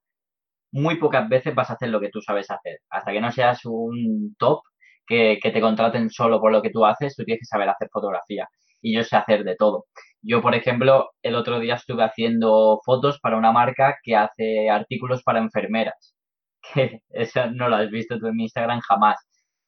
[0.72, 2.80] muy pocas veces vas a hacer lo que tú sabes hacer.
[2.90, 4.62] Hasta que no seas un top
[5.08, 7.90] que, que te contraten solo por lo que tú haces, tú tienes que saber hacer
[7.92, 8.48] fotografía.
[8.84, 9.86] Y yo sé hacer de todo.
[10.22, 15.24] Yo, por ejemplo, el otro día estuve haciendo fotos para una marca que hace artículos
[15.24, 16.16] para enfermeras.
[16.74, 19.18] Que eso no lo has visto tú en mi Instagram jamás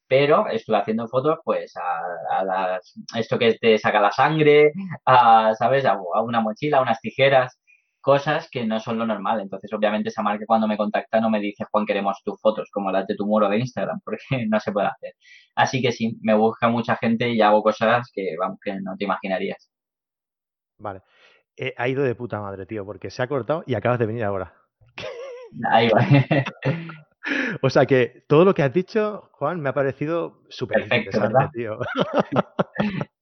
[0.07, 4.71] pero estuve haciendo fotos pues a, las, esto que te saca la sangre,
[5.05, 5.85] a, ¿sabes?
[5.85, 7.59] A, una mochila, a unas tijeras,
[8.05, 9.41] cosas que no son lo normal.
[9.41, 12.91] Entonces, obviamente, esa marca cuando me contacta no me dice, Juan, queremos tus fotos, como
[12.91, 15.13] las de tu muro de Instagram, porque no se puede hacer.
[15.55, 19.05] Así que sí, me busca mucha gente y hago cosas que, vamos, que no te
[19.05, 19.71] imaginarías.
[20.77, 21.01] Vale.
[21.57, 24.23] Eh, ha ido de puta madre, tío, porque se ha cortado y acabas de venir
[24.23, 24.53] ahora.
[25.71, 26.01] Ahí va.
[27.63, 31.79] O sea que todo lo que has dicho, Juan, me ha parecido súper interesante, tío.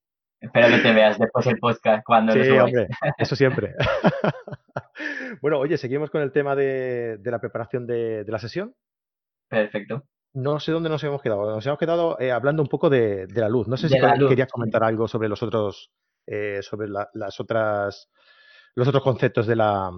[0.44, 3.76] Espero que te veas después el podcast cuando sí, hombre, eso siempre.
[5.42, 8.76] bueno, oye, seguimos con el tema de, la preparación de, la sesión.
[9.48, 10.04] Perfecto.
[10.34, 11.50] No sé dónde nos hemos quedado.
[11.50, 13.70] Nos hemos quedado eh, hablando un poco de, la luz.
[13.70, 15.92] No sé si querías comentar algo sobre los otros,
[16.28, 18.10] eh, sobre las otras,
[18.76, 19.92] los otros conceptos de la,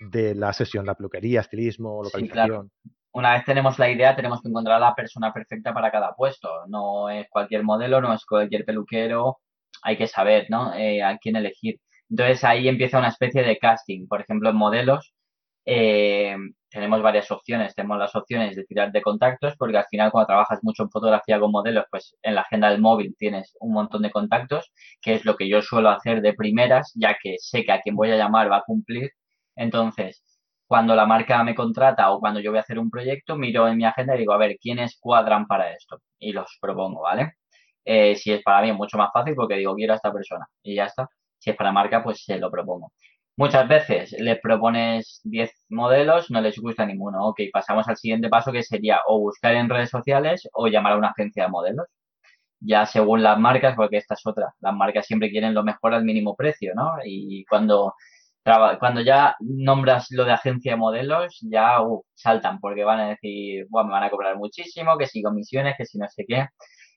[0.00, 2.70] de la sesión, la peluquería, estilismo, localización
[3.16, 6.66] una vez tenemos la idea, tenemos que encontrar la persona perfecta para cada puesto.
[6.66, 9.38] No es cualquier modelo, no es cualquier peluquero.
[9.82, 10.74] Hay que saber, ¿no?
[10.74, 11.78] Eh, a quién elegir.
[12.10, 14.06] Entonces ahí empieza una especie de casting.
[14.08, 15.12] Por ejemplo, en modelos
[15.66, 16.36] eh,
[16.70, 17.74] tenemos varias opciones.
[17.74, 21.40] Tenemos las opciones de tirar de contactos, porque al final cuando trabajas mucho en fotografía
[21.40, 25.24] con modelos, pues en la agenda del móvil tienes un montón de contactos, que es
[25.24, 28.16] lo que yo suelo hacer de primeras, ya que sé que a quien voy a
[28.16, 29.10] llamar va a cumplir.
[29.56, 30.22] Entonces,
[30.66, 33.76] cuando la marca me contrata o cuando yo voy a hacer un proyecto, miro en
[33.76, 36.00] mi agenda y digo, a ver, ¿quiénes cuadran para esto?
[36.18, 37.32] Y los propongo, ¿vale?
[37.86, 40.46] Eh, si es para mí es mucho más fácil porque digo, quiero a esta persona
[40.62, 41.08] y ya está.
[41.38, 42.92] Si es para marca, pues se lo propongo.
[43.36, 47.26] Muchas veces les propones 10 modelos, no les gusta ninguno.
[47.28, 50.96] Ok, pasamos al siguiente paso que sería o buscar en redes sociales o llamar a
[50.98, 51.86] una agencia de modelos.
[52.60, 54.54] Ya según las marcas, porque esta es otra.
[54.60, 56.92] Las marcas siempre quieren lo mejor al mínimo precio, ¿no?
[57.04, 57.94] Y cuando
[58.78, 63.66] cuando ya nombras lo de agencia de modelos, ya uh, saltan porque van a decir,
[63.68, 66.46] bueno, me van a cobrar muchísimo, que si comisiones, que si no sé qué.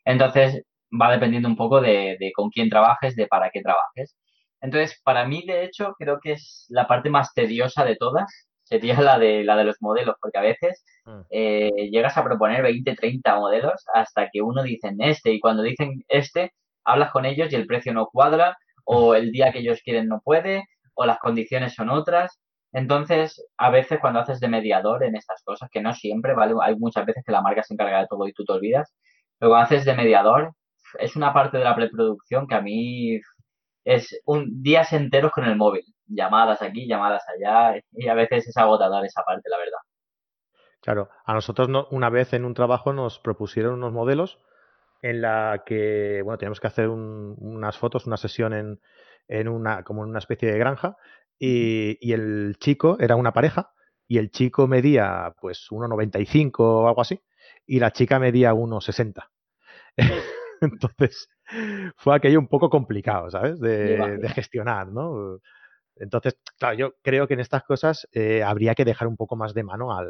[0.05, 4.15] Entonces, va dependiendo un poco de, con quién trabajes, de para qué trabajes.
[4.61, 8.99] Entonces, para mí, de hecho, creo que es la parte más tediosa de todas, sería
[9.01, 11.21] la de, la de los modelos, porque a veces mm.
[11.31, 16.03] eh, llegas a proponer 20, 30 modelos hasta que uno dice este, y cuando dicen
[16.07, 20.07] este, hablas con ellos y el precio no cuadra, o el día que ellos quieren
[20.07, 22.39] no puede, o las condiciones son otras.
[22.71, 26.53] Entonces, a veces cuando haces de mediador en estas cosas, que no siempre, ¿vale?
[26.61, 28.93] Hay muchas veces que la marca se encarga de todo y tú te olvidas,
[29.39, 30.53] pero cuando haces de mediador,
[30.97, 33.19] es una parte de la preproducción que a mí
[33.85, 38.57] es un días enteros con el móvil, llamadas aquí, llamadas allá, y a veces es
[38.57, 39.79] agotador esa parte, la verdad.
[40.81, 44.39] Claro, a nosotros no, una vez en un trabajo nos propusieron unos modelos
[45.01, 48.81] en la que, bueno, teníamos que hacer unas fotos, una sesión en,
[49.27, 50.97] en una, como en una especie de granja,
[51.39, 53.71] y, el chico era una pareja
[54.07, 57.21] y el chico medía pues 1,95 o algo así
[57.65, 59.29] y la chica medía 1,60.
[61.01, 61.29] Entonces
[61.97, 63.59] fue aquello un poco complicado, ¿sabes?
[63.59, 65.39] De, gestionar, ¿no?
[65.95, 69.53] Entonces, claro, yo creo que en estas cosas eh, habría que dejar un poco más
[69.53, 70.07] de mano al,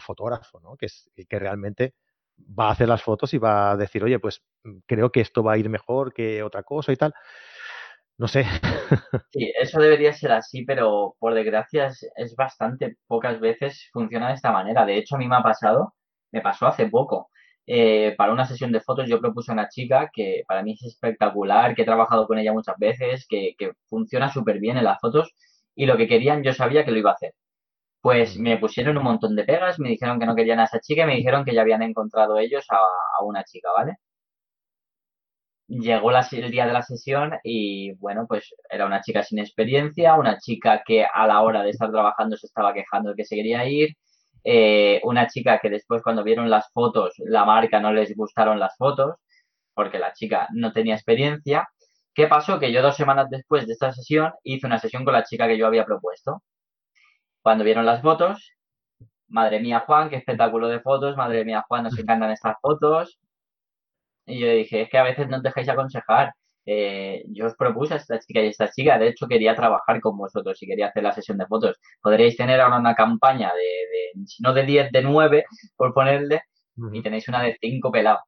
[0.00, 0.76] fotógrafo, ¿no?
[0.76, 1.94] Que es el que realmente
[2.38, 5.42] va a hacer las fotos y va a decir, oye, pues mm, creo que esto
[5.42, 7.14] va a ir mejor que otra cosa y tal.
[8.18, 8.44] No sé.
[9.32, 14.52] Sí, eso debería ser así, pero por desgracia es, bastante pocas veces funciona de esta
[14.52, 14.86] manera.
[14.86, 15.94] De hecho, a mí me ha pasado,
[16.32, 17.30] me pasó hace poco.
[17.66, 20.82] Eh, para una sesión de fotos yo propuse a una chica que para mí es
[20.84, 25.00] espectacular, que he trabajado con ella muchas veces, que, que funciona súper bien en las
[25.00, 25.32] fotos
[25.74, 27.32] y lo que querían yo sabía que lo iba a hacer.
[28.00, 31.04] Pues me pusieron un montón de pegas, me dijeron que no querían a esa chica
[31.04, 33.94] y me dijeron que ya habían encontrado ellos a, a una chica, ¿vale?
[35.68, 40.38] llegó el día de la sesión y bueno, pues era una chica sin experiencia, una
[40.38, 43.68] chica que a la hora de estar trabajando se estaba quejando de que se quería
[43.68, 43.90] ir,
[44.48, 48.76] eh, una chica que después cuando vieron las fotos, la marca no les gustaron las
[48.76, 49.16] fotos
[49.74, 51.68] porque la chica no tenía experiencia.
[52.14, 52.58] ¿Qué pasó?
[52.60, 55.58] Que yo dos semanas después de esta sesión hice una sesión con la chica que
[55.58, 56.42] yo había propuesto.
[57.42, 58.52] Cuando vieron las fotos,
[59.28, 63.18] madre mía Juan, qué espectáculo de fotos, madre mía Juan, nos encantan estas fotos,
[64.26, 66.32] y yo dije, es que a veces no os dejáis aconsejar.
[66.68, 70.18] Eh, yo os propuse a esta chica y esta chica, de hecho, quería trabajar con
[70.18, 71.78] vosotros y quería hacer la sesión de fotos.
[72.02, 75.44] Podríais tener ahora una campaña de, si no de 10, de 9,
[75.76, 76.42] por ponerle,
[76.92, 78.22] y tenéis una de 5 pelados.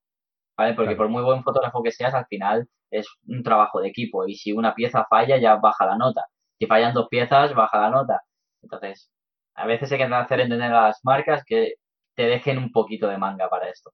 [0.57, 0.75] ¿Vale?
[0.75, 4.27] Porque por muy buen fotógrafo que seas, al final es un trabajo de equipo.
[4.27, 6.25] Y si una pieza falla, ya baja la nota.
[6.59, 8.23] Si fallan dos piezas, baja la nota.
[8.63, 9.11] Entonces,
[9.55, 11.75] a veces hay que hacer entender a las marcas que
[12.17, 13.93] te dejen un poquito de manga para esto.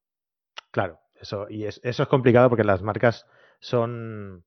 [0.70, 3.26] Claro, eso, y eso es complicado porque las marcas
[3.60, 4.44] son,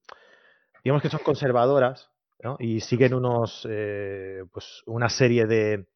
[0.84, 2.10] digamos que son conservadoras
[2.60, 5.88] y siguen unos, eh, pues una serie de,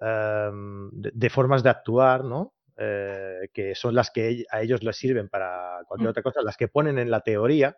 [0.00, 2.54] em, de, formas de actuar, ¿no?
[2.76, 6.10] Eh, que son las que a ellos les sirven para cualquier mm.
[6.10, 7.76] otra cosa, las que ponen en la teoría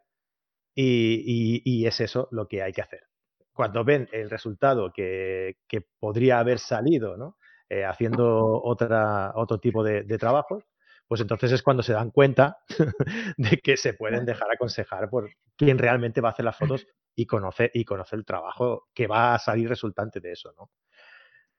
[0.75, 3.05] y, es eso lo que hay que hacer.
[3.53, 5.57] Cuando ven el resultado que,
[5.99, 7.37] podría haber salido ¿no?
[7.69, 10.65] Eh, haciendo otra, otro tipo de, de trabajos,
[11.09, 12.59] pues entonces es cuando se dan cuenta
[13.39, 17.27] de que se pueden dejar aconsejar por quien realmente va a hacer las fotos y
[17.27, 20.71] conoce, y conoce el trabajo que va a salir resultante de eso, ¿no?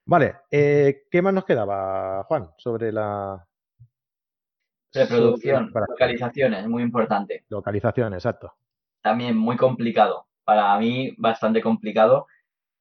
[0.06, 3.46] Vale, eh, ¿qué más nos quedaba, Juan, sobre la...
[4.92, 7.46] Reproducción, localizaciones, muy importante.
[7.50, 8.56] Localización, exacto.
[9.02, 10.28] También muy complicado.
[10.44, 12.26] Para mí, bastante complicado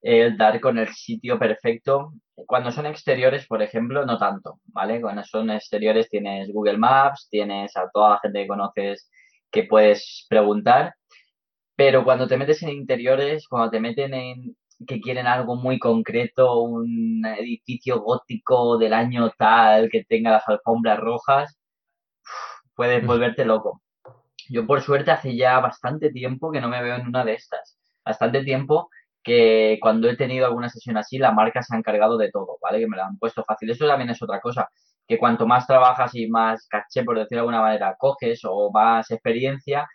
[0.01, 2.13] el dar con el sitio perfecto.
[2.35, 5.01] Cuando son exteriores, por ejemplo, no tanto, ¿vale?
[5.01, 9.09] Cuando son exteriores tienes Google Maps, tienes a toda la gente que conoces
[9.51, 10.93] que puedes preguntar,
[11.75, 14.55] pero cuando te metes en interiores, cuando te meten en
[14.87, 20.99] que quieren algo muy concreto, un edificio gótico del año tal que tenga las alfombras
[20.99, 21.59] rojas,
[22.75, 23.81] puedes volverte loco.
[24.49, 27.77] Yo por suerte hace ya bastante tiempo que no me veo en una de estas.
[28.05, 28.89] Bastante tiempo
[29.29, 32.79] que cuando he tenido alguna sesión así, la marca se ha encargado de todo, ¿vale?
[32.79, 33.69] Que me la han puesto fácil.
[33.69, 34.69] Eso también es otra cosa,
[35.07, 39.11] que cuanto más trabajas y más caché, por decirlo de alguna manera, coges o más
[39.11, 39.87] experiencia,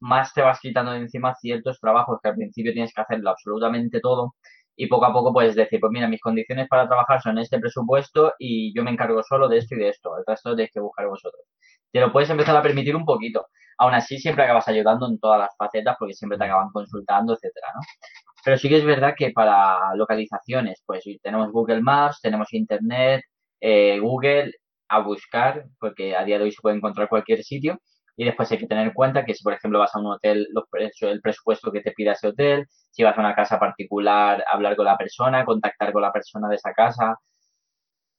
[0.00, 4.00] más te vas quitando de encima ciertos trabajos que al principio tienes que hacerlo absolutamente
[4.00, 4.34] todo
[4.76, 8.34] y poco a poco puedes decir, pues mira, mis condiciones para trabajar son este presupuesto
[8.38, 11.06] y yo me encargo solo de esto y de esto, el resto tenéis que buscar
[11.08, 11.42] vosotros.
[11.90, 13.46] Te lo puedes empezar a permitir un poquito.
[13.78, 17.68] Aún así, siempre acabas ayudando en todas las facetas porque siempre te acaban consultando, etcétera,
[17.74, 17.80] ¿no?
[18.44, 23.24] Pero sí que es verdad que para localizaciones, pues tenemos Google Maps, tenemos Internet,
[23.60, 24.52] eh, Google,
[24.88, 27.80] a buscar, porque a día de hoy se puede encontrar cualquier sitio.
[28.16, 30.46] Y después hay que tener en cuenta que si, por ejemplo, vas a un hotel,
[30.52, 30.64] los
[31.00, 34.84] el presupuesto que te pida ese hotel, si vas a una casa particular, hablar con
[34.84, 37.18] la persona, contactar con la persona de esa casa.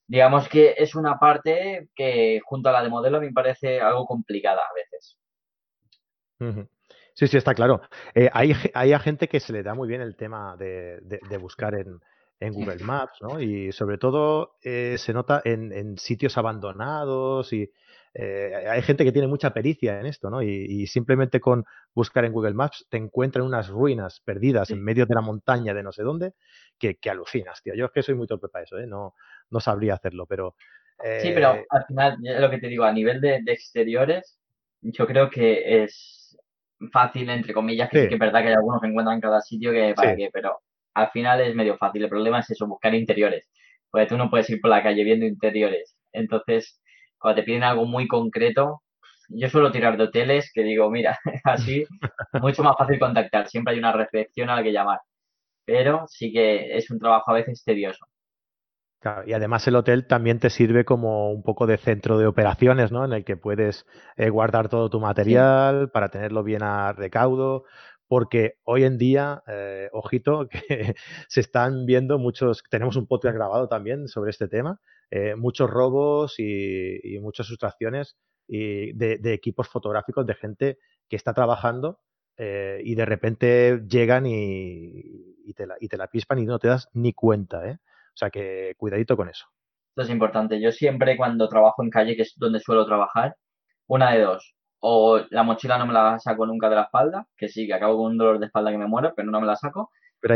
[0.07, 4.62] Digamos que es una parte que, junto a la de modelo, me parece algo complicada
[4.62, 5.19] a veces.
[7.13, 7.82] Sí, sí, está claro.
[8.15, 10.99] Eh, hay, hay, gente que se le da muy bien el tema de,
[11.39, 11.99] buscar en,
[12.52, 13.39] Google Maps, ¿no?
[13.39, 17.71] Y sobre todo eh, se nota en, sitios abandonados y
[18.13, 20.41] eh, hay gente que tiene mucha pericia en esto, ¿no?
[20.41, 25.15] Y, simplemente con buscar en Google Maps te encuentran unas ruinas perdidas en medio de
[25.15, 26.34] la montaña de no sé dónde
[26.78, 27.76] que, alucinas, tío.
[27.76, 28.88] Yo es que soy muy torpe para eso, ¿eh?
[28.88, 29.13] No,
[29.49, 30.56] no sabría hacerlo, pero...
[31.21, 34.39] Sí, pero al final, lo que te digo, a nivel de exteriores,
[34.82, 36.22] yo creo que es
[36.91, 38.08] fácil, entre comillas, que sí.
[38.08, 40.60] que es verdad que hay algunos que encuentran en cada sitio que para qué, pero
[40.93, 42.04] al final es medio fácil.
[42.04, 43.50] El problema es eso, buscar interiores.
[43.89, 45.96] Porque tú no puedes ir por la calle viendo interiores.
[46.12, 46.82] Entonces,
[47.17, 48.82] cuando te piden algo muy concreto,
[49.30, 51.86] yo suelo tirar de hoteles que digo, mira, así
[52.41, 53.48] mucho más fácil contactar.
[53.48, 55.00] Siempre hay una recepción a la que llamar.
[55.65, 58.06] Pero sí que es un trabajo a veces tedioso.
[59.25, 63.03] Y además el hotel también te sirve como un poco de centro de operaciones, ¿no?
[63.05, 63.85] En el que puedes
[64.17, 67.65] eh, guardar todo tu material para tenerlo bien a recaudo,
[68.07, 70.95] porque hoy en día, eh, ojito, que
[71.27, 74.79] se están viendo muchos, tenemos un podcast grabado también sobre este tema,
[75.11, 80.77] eh, muchos robos y, muchas sustracciones y de, equipos fotográficos de gente
[81.09, 81.99] que está trabajando
[82.35, 86.89] y de repente llegan y, te la, y te la pispan y no te das
[86.93, 87.77] ni cuenta, ¿eh?
[88.13, 89.45] O sea que cuidadito con eso.
[89.89, 90.60] Esto es importante.
[90.62, 93.36] Yo siempre cuando trabajo en calle, que es donde suelo trabajar,
[93.88, 94.56] una de dos.
[94.80, 97.97] O la mochila no me la saco nunca de la espalda, que sí, que acabo
[97.97, 99.91] con un dolor de espalda que me muero, pero no me la saco.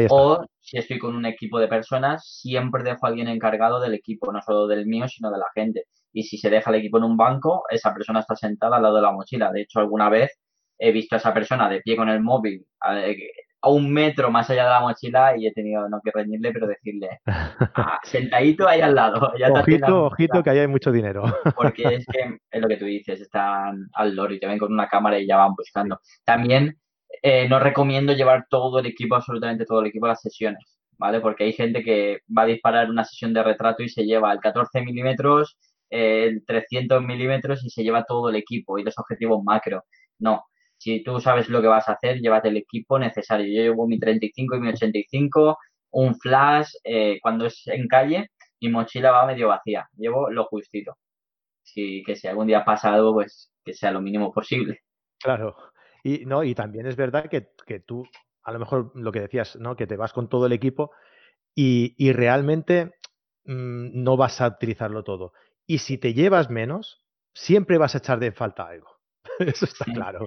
[0.10, 4.32] O si estoy con un equipo de personas, siempre dejo a alguien encargado del equipo,
[4.32, 5.86] no solo del mío, sino de la gente.
[6.12, 8.96] Y si se deja el equipo en un banco, esa persona está sentada al lado
[8.98, 9.52] de la mochila.
[9.52, 10.38] De hecho, alguna vez
[10.78, 12.66] he visto a esa persona de pie con el móvil,
[13.62, 16.68] a un metro más allá de la mochila y he tenido no que reñirle, pero
[16.68, 19.32] decirle, ah, sentadito ahí al lado.
[19.52, 21.24] ojito, ojito, que ahí hay mucho dinero.
[21.56, 24.72] Porque es que es lo que tú dices, están al loro y te ven con
[24.72, 26.00] una cámara y ya van buscando.
[26.24, 26.78] También
[27.24, 31.20] eh, no recomiendo llevar todo el equipo, absolutamente todo el equipo a las sesiones, ¿vale?
[31.20, 34.40] Porque hay gente que va a disparar una sesión de retrato y se lleva el
[34.40, 35.58] 14 milímetros,
[35.90, 39.84] el 300 milímetros y se lleva todo el equipo y los objetivos macro.
[40.20, 40.44] No,
[40.78, 43.46] si tú sabes lo que vas a hacer, llévate el equipo necesario.
[43.48, 45.58] Yo llevo mi 35 y mi 85,
[45.92, 48.30] un flash, eh, cuando es en calle,
[48.62, 49.88] mi mochila va medio vacía.
[49.96, 50.98] Llevo lo justito.
[51.64, 54.82] Si, que si algún día pasa algo, pues que sea lo mínimo posible.
[55.20, 55.56] Claro.
[56.04, 58.06] Y, no, y también es verdad que, tú,
[58.44, 59.76] a lo mejor lo que decías, ¿no?
[59.76, 60.92] Que te vas con todo el equipo
[61.54, 62.94] y, realmente
[63.46, 65.34] mm, no vas a utilizarlo todo.
[65.66, 68.97] Y si te llevas menos, siempre vas a echar de falta algo.
[69.40, 70.26] Eso está claro.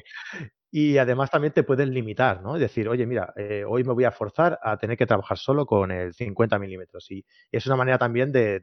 [0.71, 2.55] Y además también te pueden limitar, ¿no?
[2.55, 5.67] Es decir, oye, mira, eh, hoy me voy a forzar a tener que trabajar solo
[5.67, 7.11] con el 50 milímetros.
[7.11, 8.61] Y es una manera también de,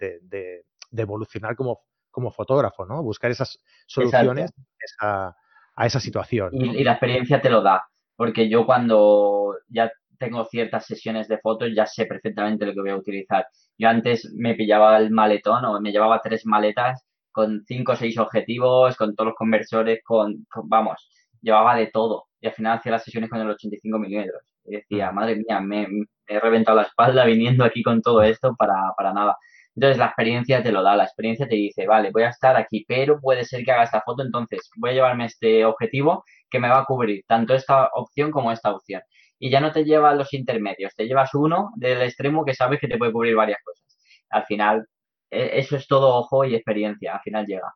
[0.95, 3.03] evolucionar como, como fotógrafo, ¿no?
[3.03, 4.53] Buscar esas soluciones
[5.01, 5.35] a,
[5.83, 6.51] esa situación.
[6.53, 7.83] Y, la experiencia te lo da,
[8.15, 12.89] porque yo cuando ya tengo ciertas sesiones de fotos ya sé perfectamente lo que voy
[12.89, 13.47] a utilizar.
[13.77, 17.06] Yo antes me pillaba el maletón o me llevaba tres maletas
[17.37, 21.07] con cinco o seis objetivos, con todos los conversores, con, vamos,
[21.39, 22.25] llevaba de todo.
[22.41, 24.41] Y al final hacía las sesiones con el 85 milímetros.
[24.65, 25.87] Y decía, madre mía, me,
[26.25, 29.37] he reventado la espalda viniendo aquí con todo esto para, para nada.
[29.75, 32.83] Entonces la experiencia te lo da, la experiencia te dice, vale, voy a estar aquí,
[32.87, 36.69] pero puede ser que haga esta foto, entonces voy a llevarme este objetivo que me
[36.69, 39.03] va a cubrir tanto esta opción como esta opción.
[39.37, 42.87] Y ya no te lleva los intermedios, te llevas uno del extremo que sabes que
[42.87, 43.85] te puede cubrir varias cosas.
[44.31, 44.87] Al final
[45.29, 47.73] eso es todo ojo y experiencia, al final llega.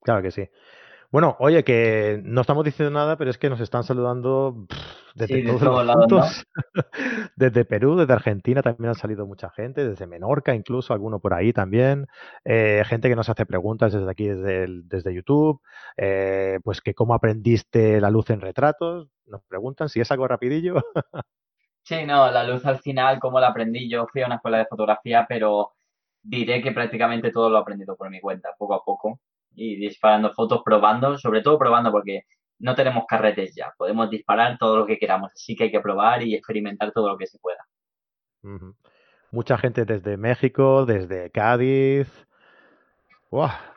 [0.00, 0.48] Claro que sí.
[1.12, 4.66] Bueno, oye, que no estamos diciendo nada, pero es que nos están saludando
[5.14, 6.46] desde todos los puntos.
[7.36, 11.52] desde Perú, desde Argentina también han salido mucha gente, desde Menorca incluso, alguno por ahí
[11.52, 12.06] también.
[12.46, 15.60] Eh, gente que nos hace preguntas desde aquí, desde, desde YouTube.
[15.98, 19.08] Eh, pues que cómo aprendiste la luz en retratos.
[19.26, 20.76] Nos preguntan si es algo rapidillo.
[21.82, 23.86] sí, no, la luz al final, cómo la aprendí.
[23.90, 25.72] Yo fui a una escuela de fotografía, pero
[26.22, 29.20] diré que prácticamente todo lo he aprendido por mi cuenta, poco a poco,
[29.54, 32.22] y disparando fotos, probando, sobre todo probando porque
[32.58, 36.22] no tenemos carretes ya, podemos disparar todo lo que queramos, así que hay que probar
[36.22, 37.66] y experimentar todo lo que se pueda.
[39.30, 42.08] Mucha gente desde México, desde Cádiz.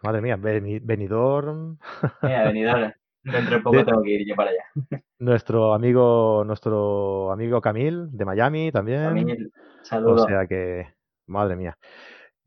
[0.03, 1.77] madre mía, Benidorm.
[2.21, 2.93] Mira, Benidorm.
[3.25, 4.63] Dentro de poco tengo que ir yo para allá.
[5.19, 9.03] Nuestro amigo, nuestro amigo Camil de Miami también.
[9.03, 10.25] Camil, saludos.
[10.25, 10.93] O sea que,
[11.25, 11.75] madre mía.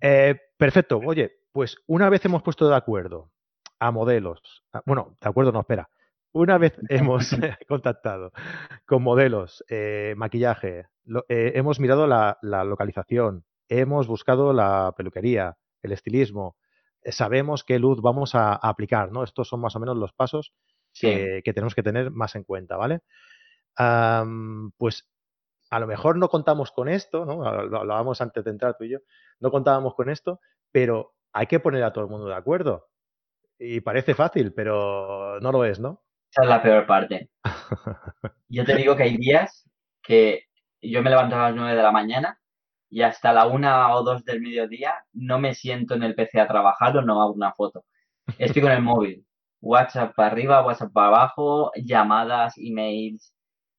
[0.01, 1.01] Eh, perfecto.
[1.05, 3.31] Oye, pues una vez hemos puesto de acuerdo
[3.81, 5.89] a modelos, bueno, de acuerdo, no, espera.
[6.33, 7.31] Una vez hemos
[7.69, 8.33] contactado
[8.87, 10.87] con modelos, eh, maquillaje,
[11.29, 16.57] eh, hemos mirado la, localización, hemos buscado la peluquería, el estilismo,
[17.05, 19.23] sabemos qué luz vamos a, aplicar, ¿no?
[19.23, 20.53] Estos son más o menos los pasos
[20.93, 23.01] que, tenemos que tener más en cuenta, ¿vale?
[24.77, 25.09] pues
[25.71, 27.37] a lo mejor no contamos con esto, ¿no?
[27.67, 28.99] Lo hablábamos antes de entrar tú y yo,
[29.41, 30.41] no contábamos con esto,
[30.73, 32.89] pero hay que poner a todo el mundo de acuerdo.
[33.59, 36.03] Y parece fácil, pero no lo es, ¿no?
[36.31, 37.31] Esa es la peor parte.
[38.49, 39.69] Yo te digo que hay días
[40.03, 40.45] que
[40.81, 42.41] yo me levanto a las 9 de la mañana
[42.89, 46.47] y hasta la una o dos del mediodía no me siento en el PC a
[46.47, 47.85] trabajar o no hago una foto.
[48.39, 49.27] Estoy con el móvil.
[49.61, 53.35] WhatsApp para arriba, WhatsApp para abajo, llamadas, emails,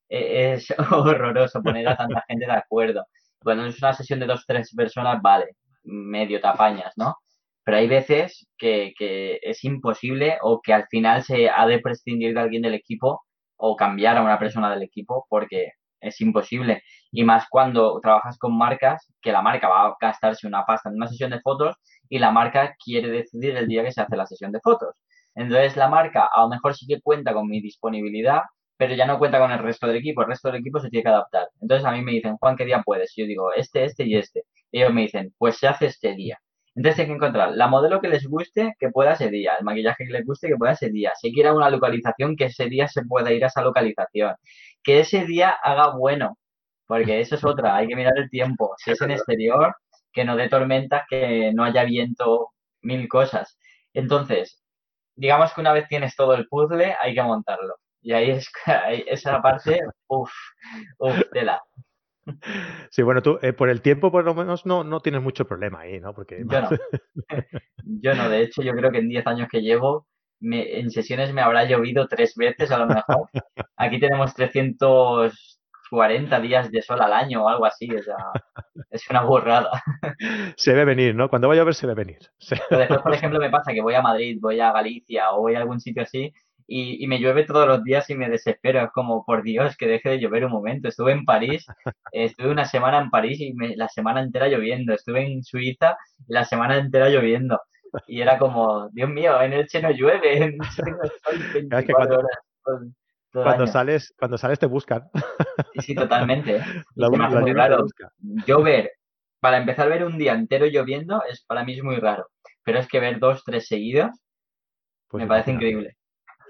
[0.09, 3.05] es horroroso poner a tanta gente de acuerdo.
[3.41, 7.15] Cuando es una sesión de dos, tres personas, vale, medio tapañas, ¿no?
[7.63, 8.93] Pero hay veces que,
[9.41, 13.21] es imposible o que al final se ha de prescindir de alguien del equipo
[13.57, 16.81] o cambiar a una persona del equipo porque es imposible.
[17.11, 20.95] Y más cuando trabajas con marcas, que la marca va a gastarse una pasta en
[20.95, 21.75] una sesión de fotos
[22.09, 24.95] y la marca quiere decidir el día que se hace la sesión de fotos.
[25.35, 28.41] Entonces la marca a lo mejor sí que cuenta con mi disponibilidad,
[28.79, 30.21] pero ya no cuenta con el resto del equipo.
[30.21, 31.49] El resto del equipo se tiene que adaptar.
[31.61, 33.11] Entonces a mí me dicen, Juan, ¿qué día puedes?
[33.17, 34.45] Y yo digo, este, este y este.
[34.71, 36.39] Ellos me dicen, pues se hace este día.
[36.75, 40.05] Entonces hay que encontrar la modelo que les guste que pueda ese día, el maquillaje
[40.05, 41.11] que les guste que pueda ese día.
[41.15, 44.35] Si quiera una localización, que ese día se pueda ir a esa localización.
[44.83, 46.37] Que ese día haga bueno,
[46.87, 48.75] porque eso es otra, hay que mirar el tiempo.
[48.77, 49.75] Si es en exterior,
[50.13, 52.51] que no dé tormentas, que no haya viento,
[52.81, 53.57] mil cosas.
[53.93, 54.63] Entonces,
[55.15, 57.75] digamos que una vez tienes todo el puzzle, hay que montarlo.
[58.09, 58.51] Y ahí es
[59.05, 60.31] esa parte, uff,
[60.97, 61.61] uff, tela.
[62.89, 65.81] Sí, bueno, tú eh, por el tiempo por lo menos no, no tienes mucho problema
[65.81, 66.15] ahí, ¿no?
[66.15, 66.43] Porque...
[66.43, 66.69] Yo no.
[68.01, 70.07] Yo no, de hecho yo creo que en 10 años que llevo,
[70.39, 73.29] me, en sesiones me habrá llovido tres veces a lo mejor.
[73.77, 78.15] Aquí tenemos 340 días de sol al año o algo así, o sea,
[78.89, 79.83] es una burrada.
[80.55, 81.29] Se ve venir, ¿no?
[81.29, 82.17] Cuando va a llover se ve venir.
[82.69, 85.53] Pero después, por ejemplo, me pasa que voy a Madrid, voy a Galicia o voy
[85.53, 86.33] a algún sitio así
[86.71, 88.83] y, me llueve todos los días y me desespero.
[88.83, 90.87] Es como, por Dios, que deje de llover un momento.
[90.87, 91.65] Estuve en París,
[92.11, 94.93] estuve una semana en París y la semana entera lloviendo.
[94.93, 95.97] Estuve en Suiza
[96.27, 97.59] la semana entera lloviendo.
[98.07, 100.55] Y era como, Dios mío, en Elche no llueve.
[103.33, 105.09] cuando, sales, cuando sales te buscan.
[105.73, 106.63] Sí, sí, totalmente.
[106.93, 107.83] La, muy raro.
[108.45, 108.91] Yo ver,
[109.39, 112.27] para empezar a ver un día entero lloviendo, es para mí es muy raro.
[112.63, 114.11] Pero es que ver dos, tres seguidos,
[115.07, 115.95] pues me parece increíble.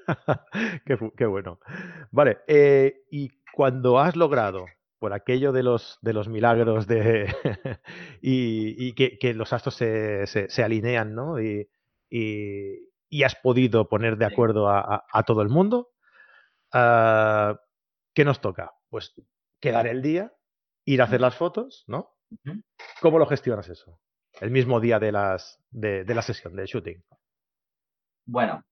[1.17, 1.59] qué, bueno.
[2.11, 4.65] Vale, eh, y cuando has logrado,
[4.99, 7.33] por aquello de los, de los milagros de
[8.21, 11.41] y, que, los astros se, se, alinean, ¿no?
[11.41, 11.69] Y,
[12.09, 15.89] y, has podido poner de acuerdo a, todo el mundo,
[16.73, 17.59] ah,
[18.13, 18.73] ¿qué nos toca?
[18.89, 19.13] Pues
[19.59, 20.33] quedar el día,
[20.85, 22.15] ir a hacer las fotos, ¿no?
[23.01, 23.99] ¿Cómo lo gestionas eso?
[24.39, 27.03] El mismo día de, las, de, de la sesión, del shooting.
[28.25, 28.63] Bueno,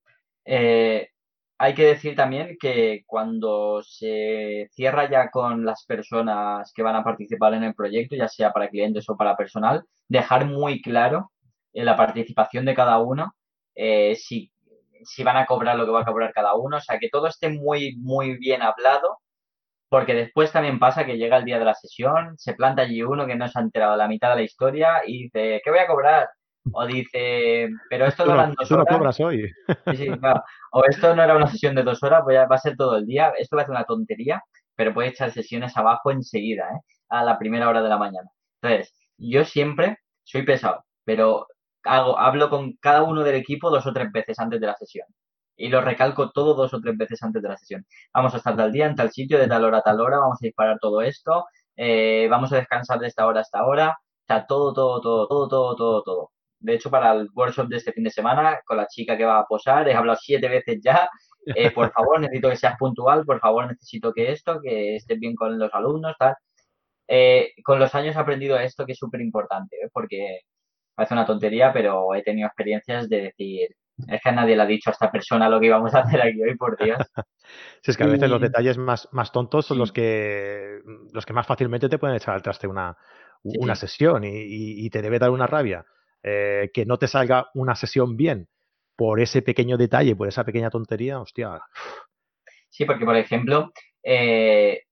[0.44, 1.10] eh,
[1.58, 7.02] hay que decir también que cuando se cierra ya con las personas que van a
[7.02, 11.32] participar en el proyecto, ya sea para clientes o para personal, dejar muy claro
[11.72, 13.34] en la participación de cada uno,
[13.74, 14.52] eh, si,
[15.02, 17.26] si van a cobrar lo que va a cobrar cada uno, o sea, que todo
[17.26, 19.18] esté muy, muy bien hablado,
[19.88, 23.26] porque después también pasa que llega el día de la sesión, se planta allí uno
[23.26, 25.86] que no se ha enterado la mitad de la historia y dice, ¿qué voy a
[25.88, 26.28] cobrar?
[26.72, 29.20] O dice, pero esto no eran dos horas.
[29.20, 29.50] hoy.
[30.72, 33.32] O esto no era una sesión de dos horas, va a ser todo el día.
[33.38, 34.42] Esto va a ser una tontería,
[34.74, 36.80] pero puede echar sesiones abajo enseguida, ¿eh?
[37.08, 38.28] a la primera hora de la mañana.
[38.62, 41.46] Entonces, yo siempre soy pesado, pero
[41.84, 45.06] hago, hablo con cada uno del equipo dos o tres veces antes de la sesión.
[45.56, 47.84] Y lo recalco todo dos o tres veces antes de la sesión.
[48.14, 50.38] Vamos a estar tal día, en tal sitio, de tal hora a tal hora, vamos
[50.40, 51.46] a disparar todo esto,
[51.76, 53.90] eh, vamos a descansar de esta hora a esta hora.
[53.90, 56.30] O sea, todo, todo, todo, todo, todo, todo, todo.
[56.60, 59.40] De hecho, para el workshop de este fin de semana, con la chica que va
[59.40, 61.08] a posar, he hablado siete veces ya.
[61.46, 65.34] Eh, por favor, necesito que seas puntual, por favor, necesito que esto, que estés bien
[65.34, 66.34] con los alumnos, tal.
[67.06, 69.88] Eh, con los años he aprendido esto que es súper importante, ¿eh?
[69.92, 70.40] porque
[70.94, 73.68] parece una tontería, pero he tenido experiencias de decir,
[74.06, 76.20] es que a nadie le ha dicho a esta persona lo que íbamos a hacer
[76.20, 76.98] aquí hoy, por Dios.
[77.82, 80.80] si es que a veces los detalles más, más tontos son los que
[81.12, 82.96] los que más fácilmente te pueden echar al traste una,
[83.42, 85.84] una sesión y, te debe dar una rabia
[86.22, 88.48] eh, que no te salga una sesión bien
[88.96, 91.60] por ese pequeño detalle, por esa pequeña tontería, hostia.
[92.68, 93.70] Sí, porque por ejemplo,
[94.02, 94.82] eh,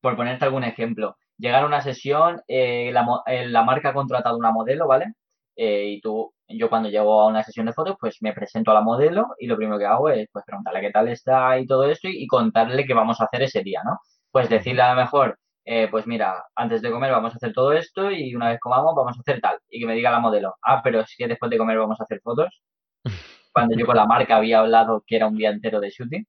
[0.00, 4.86] por ponerte algún ejemplo, llegar a una sesión, eh, la, marca ha contratado una modelo,
[4.86, 5.12] ¿vale?
[5.60, 8.80] y tú, yo cuando llego a una sesión de fotos, pues me presento a la
[8.80, 12.06] modelo y lo primero que hago es pues preguntarle qué tal está y todo esto
[12.06, 13.98] y, y contarle qué vamos a hacer ese día, ¿no?
[14.30, 15.36] Pues decirle a lo mejor,
[15.70, 18.94] eh, pues mira, antes de comer vamos a hacer todo esto y una vez comamos
[18.96, 19.58] vamos a hacer tal.
[19.68, 22.04] Y que me diga la modelo, ah, pero es que después de comer vamos a
[22.04, 22.62] hacer fotos.
[23.52, 26.26] Cuando yo con la marca había hablado que era un día entero de shooting.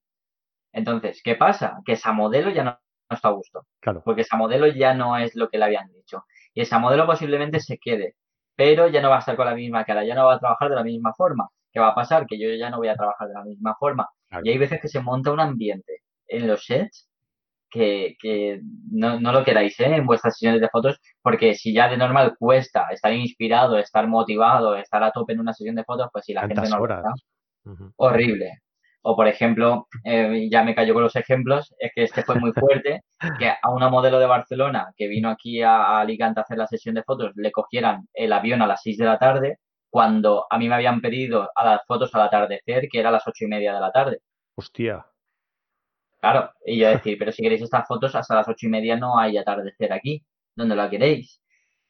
[0.73, 1.79] Entonces, ¿qué pasa?
[1.85, 2.79] Que esa modelo ya no,
[3.09, 3.65] está a gusto.
[3.79, 4.01] Claro.
[4.03, 6.25] Porque esa modelo ya no es lo que le habían dicho.
[6.53, 8.15] Y esa modelo posiblemente se quede,
[8.57, 10.69] pero ya no va a estar con la misma cara, ya no va a trabajar
[10.69, 11.47] de la misma forma.
[11.71, 12.27] ¿Qué va a pasar?
[12.27, 14.09] Que yo ya no voy a trabajar de la misma forma.
[14.43, 17.08] Y hay veces que se monta un ambiente en los sets
[17.69, 18.61] que,
[18.91, 19.95] no, no, lo queráis ¿eh?
[19.95, 24.75] en vuestras sesiones de fotos, porque si ya de normal cuesta estar inspirado, estar motivado,
[24.75, 27.13] estar a tope en una sesión de fotos, pues si la gente no lo está,
[27.97, 28.59] horrible.
[29.01, 32.51] O por ejemplo, eh, ya me cayó con los ejemplos, es que este fue muy
[32.51, 33.01] fuerte,
[33.39, 36.95] que a una modelo de Barcelona que vino aquí a, Alicante a hacer la sesión
[36.95, 39.57] de fotos le cogieran el avión a las 6 de la tarde,
[39.89, 43.27] cuando a mí me habían pedido a las fotos al atardecer, que era a las
[43.27, 44.19] ocho y media de la tarde.
[44.55, 45.05] Hostia.
[46.19, 49.17] Claro, y yo decir, pero si queréis estas fotos, hasta las ocho y media no
[49.17, 51.41] hay atardecer aquí, donde la queréis.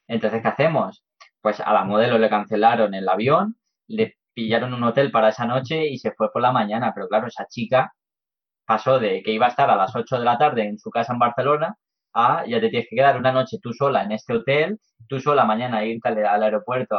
[0.07, 1.03] Entonces, ¿qué hacemos?
[1.41, 3.57] Pues a la modelo le cancelaron el avión,
[3.87, 6.91] le pillaron un hotel para esa noche y se fue por la mañana.
[6.93, 7.93] Pero claro, esa chica
[8.65, 11.13] pasó de que iba a estar a las 8 de la tarde en su casa
[11.13, 11.75] en Barcelona
[12.13, 15.45] a ya te tienes que quedar una noche tú sola en este hotel, tú sola
[15.45, 16.97] mañana irte al, al aeropuerto.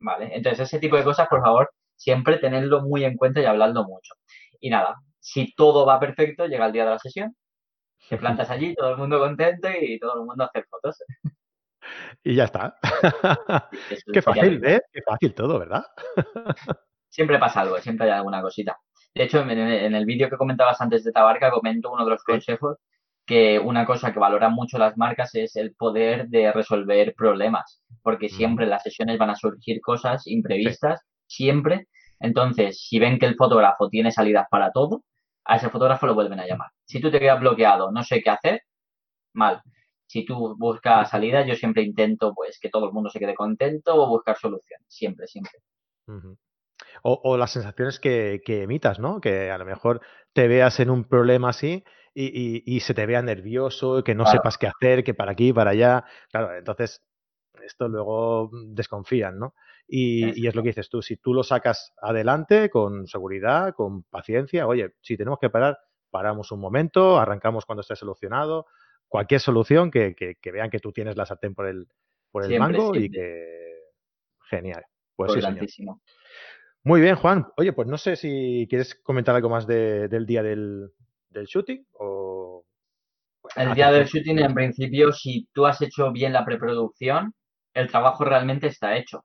[0.00, 3.84] Vale, entonces ese tipo de cosas, por favor, siempre tenerlo muy en cuenta y hablarlo
[3.84, 4.14] mucho.
[4.60, 7.34] Y nada, si todo va perfecto, llega el día de la sesión,
[8.10, 11.02] te plantas allí, todo el mundo contento y todo el mundo hace fotos.
[12.22, 12.78] Y ya está.
[14.12, 14.80] Qué fácil, ¿eh?
[14.92, 15.84] Qué fácil todo, ¿verdad?
[17.08, 18.78] siempre pasa algo, siempre hay alguna cosita.
[19.14, 22.78] De hecho, en el vídeo que comentabas antes de Tabarca, comento uno de los consejos
[23.26, 28.28] que una cosa que valoran mucho las marcas es el poder de resolver problemas, porque
[28.28, 31.88] siempre en las sesiones van a surgir cosas imprevistas, siempre.
[32.20, 35.04] Entonces, si ven que el fotógrafo tiene salidas para todo,
[35.44, 36.70] a ese fotógrafo lo vuelven a llamar.
[36.84, 38.62] Si tú te quedas bloqueado, no sé qué hacer,
[39.32, 39.62] mal.
[40.06, 43.94] Si tú buscas salida, yo siempre intento pues que todo el mundo se quede contento
[43.94, 45.52] o buscar soluciones, siempre, siempre.
[47.02, 49.20] o, las sensaciones que, emitas, ¿no?
[49.20, 50.00] Que a lo mejor
[50.32, 51.84] te veas en un problema así
[52.14, 56.04] y, se te vea nervioso, que no sepas qué hacer, que para aquí, para allá.
[56.30, 57.02] Claro, entonces
[57.62, 59.54] esto luego desconfían, ¿no?
[59.86, 64.66] Y, es lo que dices tú, si tú lo sacas adelante con seguridad, con paciencia,
[64.66, 65.78] oye, si tenemos que parar,
[66.10, 68.66] paramos un momento, arrancamos cuando esté solucionado,
[69.08, 71.86] cualquier solución que, vean que tú tienes la sartén por el,
[72.30, 73.62] por el mango y que...
[74.48, 74.84] Genial.
[75.16, 75.96] Pues sí, señor.
[76.82, 77.46] Muy bien, Juan.
[77.56, 80.90] Oye, pues no sé si quieres comentar algo más del día del,
[81.30, 82.64] del shooting o...
[83.56, 87.34] El día del shooting, en principio, si tú has hecho bien la preproducción,
[87.74, 89.24] el trabajo realmente está hecho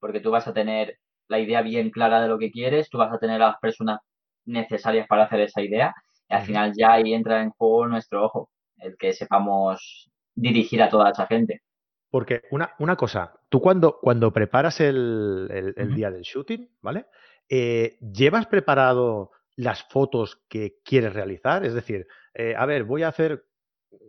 [0.00, 3.12] porque tú vas a tener la idea bien clara de lo que quieres, tú vas
[3.12, 4.00] a tener a las personas
[4.46, 5.94] necesarias para hacer esa idea
[6.28, 10.88] y al final ya ahí entra en juego nuestro ojo, el que sepamos dirigir a
[10.88, 11.62] toda esa gente.
[12.10, 17.06] Porque una, una cosa, tú cuando, cuando preparas el, día del shooting, ¿vale?
[17.48, 21.64] Eh, ¿Llevas preparado las fotos que quieres realizar?
[21.64, 23.44] Es decir, eh, a ver, voy a hacer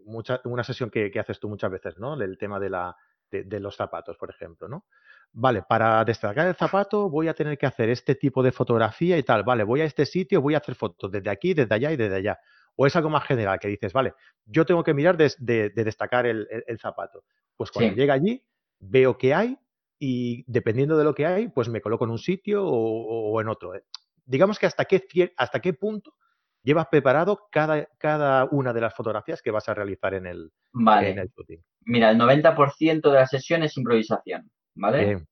[0.06, 2.20] mucha, una sesión que, haces tú muchas veces, ¿no?
[2.20, 2.96] El tema de, la,
[3.32, 4.86] de los zapatos, por ejemplo, ¿no?
[5.34, 9.24] vale, para destacar el zapato voy a tener que hacer este tipo de fotografía y
[9.24, 11.98] tal, vale, voy a este sitio, voy a hacer fotos desde aquí, desde allá y
[11.98, 12.40] desde allá.
[12.76, 14.14] O es algo más general que dices, vale,
[14.46, 16.48] yo tengo que mirar de, destacar el,
[16.80, 17.24] zapato.
[17.56, 18.44] Pues cuando llega allí,
[18.80, 19.58] veo qué hay
[20.00, 23.76] y dependiendo de lo que hay, pues me coloco en un sitio o, en otro.
[23.76, 23.84] ¿eh?
[24.26, 25.04] Digamos que hasta qué,
[25.38, 26.16] hasta qué punto
[26.64, 31.20] llevas preparado cada, cada una de las fotografías que vas a realizar en el, en
[31.20, 31.62] el shooting.
[31.82, 34.50] Mira, el 90% de la sesión es improvisación.
[34.76, 35.26] ¿vale?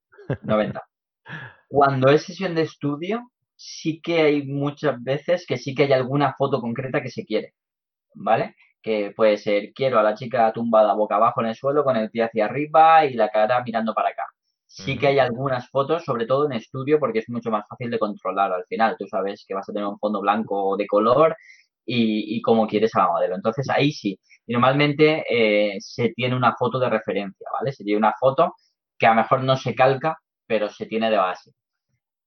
[0.43, 0.81] 90.
[1.67, 6.33] Cuando es sesión de estudio, sí que hay muchas veces que sí que hay alguna
[6.37, 7.53] foto concreta que se quiere,
[8.15, 8.55] ¿vale?
[8.81, 12.09] Que puede ser, quiero a la chica tumbada boca abajo en el suelo con el
[12.09, 14.23] pie hacia arriba y la cara mirando para acá.
[14.65, 17.97] Sí que hay algunas fotos, sobre todo en estudio, porque es mucho más fácil de
[17.97, 18.95] controlar al final.
[18.99, 21.35] Tú sabes que vas a tener un fondo blanco de color
[21.85, 23.35] y, y cómo quieres a la modelo.
[23.35, 24.19] Entonces ahí sí.
[24.49, 27.71] Y normalmente eh, se tiene una foto de referencia, ¿vale?
[27.71, 28.55] Se tiene una foto
[28.97, 31.51] que a lo mejor no se calca, pero se tiene de base.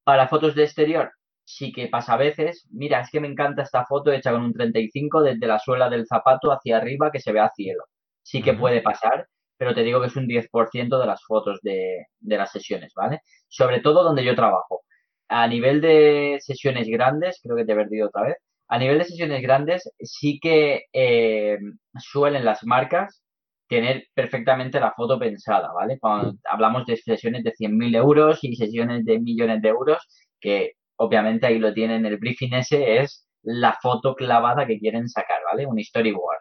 [0.05, 1.11] Para fotos de exterior,
[1.43, 4.53] sí que pasa a veces, mira, es que me encanta esta foto hecha con un
[4.53, 7.83] 35 desde la suela del zapato hacia arriba que se ve a cielo.
[8.23, 12.07] Sí que puede pasar, pero te digo que es un 10% de las fotos de,
[12.20, 13.23] las sesiones, ¿vale?
[13.49, 14.83] Sobre todo donde yo trabajo.
[15.27, 18.37] A nivel de sesiones grandes, creo que te he perdido otra vez,
[18.73, 21.59] a nivel de sesiones grandes sí que eh,
[21.99, 23.23] suelen las marcas
[23.68, 25.99] tener perfectamente la foto pensada, ¿vale?
[25.99, 29.99] Cuando hablamos de sesiones de 100.000 euros y sesiones de millones de euros,
[30.41, 35.43] que obviamente ahí lo tienen, el briefing ese es la foto clavada que quieren sacar,
[35.45, 35.66] ¿vale?
[35.66, 36.41] Un storyboard.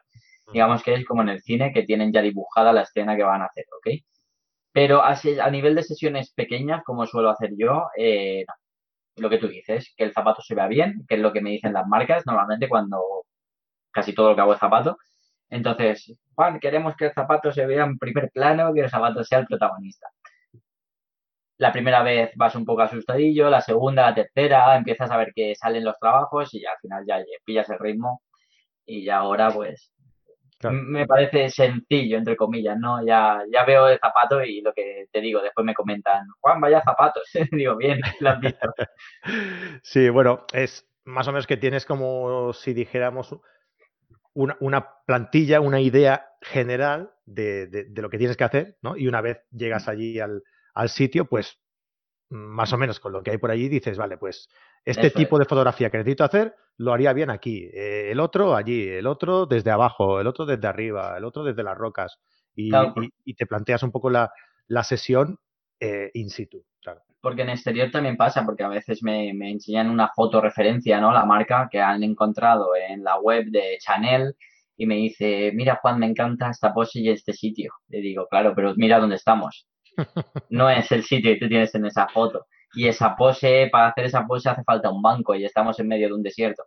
[0.54, 3.42] Digamos que es como en el cine que tienen ya dibujada la escena que van
[3.42, 4.02] a hacer, ¿ok?
[4.72, 5.20] Pero a,
[5.52, 8.46] nivel de sesiones pequeñas, como suelo hacer yo, eh,
[9.18, 11.52] lo que tú dices, que el zapato se vea bien, que es lo que me
[11.52, 13.02] dicen las marcas normalmente cuando
[13.92, 14.98] casi todo lo que hago es zapato,
[15.52, 19.40] entonces, Juan, queremos que el zapato se vea en primer plano, que el zapato sea
[19.40, 20.08] el protagonista.
[21.58, 25.54] La primera vez vas un poco asustadillo, la segunda, la tercera, empiezas a ver que
[25.56, 28.22] salen los trabajos y al final ya pillas el ritmo
[28.86, 29.92] y ahora pues
[30.70, 33.06] me parece sencillo, entre comillas, ¿no?
[33.06, 36.82] Ya, ya veo el zapato y lo que te digo, después me comentan, Juan, vaya
[36.82, 37.24] zapatos.
[37.52, 38.74] digo, bien, lo has visto.
[39.84, 43.36] Sí, bueno, es más o menos que tienes como si dijéramos
[44.34, 48.96] una, plantilla, una idea general de, lo que tienes que hacer, ¿no?
[48.96, 50.44] Y una vez llegas allí al,
[50.88, 51.60] sitio, pues
[52.32, 54.50] más o menos con lo que hay por allí, dices, vale, pues
[54.86, 57.70] este tipo de fotografía que necesito hacer, lo haría bien aquí.
[57.74, 61.64] Eh, el otro allí, el otro desde abajo, el otro desde arriba, el otro desde
[61.64, 62.20] las rocas.
[62.56, 62.72] Y,
[63.34, 64.32] te planteas un poco la,
[64.84, 65.38] sesión
[65.80, 66.64] eh, in situ.
[66.82, 67.02] Claro.
[67.20, 71.12] Porque en exterior también pasa, porque a veces me, me enseñan una foto referencia, ¿no?
[71.12, 74.36] La marca que han encontrado en la web de Chanel
[74.78, 77.74] y me dice, mira Juan, me encanta esta pose y este sitio.
[77.90, 79.68] Le digo, claro, pero mira dónde estamos.
[80.50, 82.48] No es el sitio que tú tienes en esa foto.
[82.74, 86.08] Y esa pose, para hacer esa pose hace falta un banco y estamos en medio
[86.08, 86.64] de un desierto.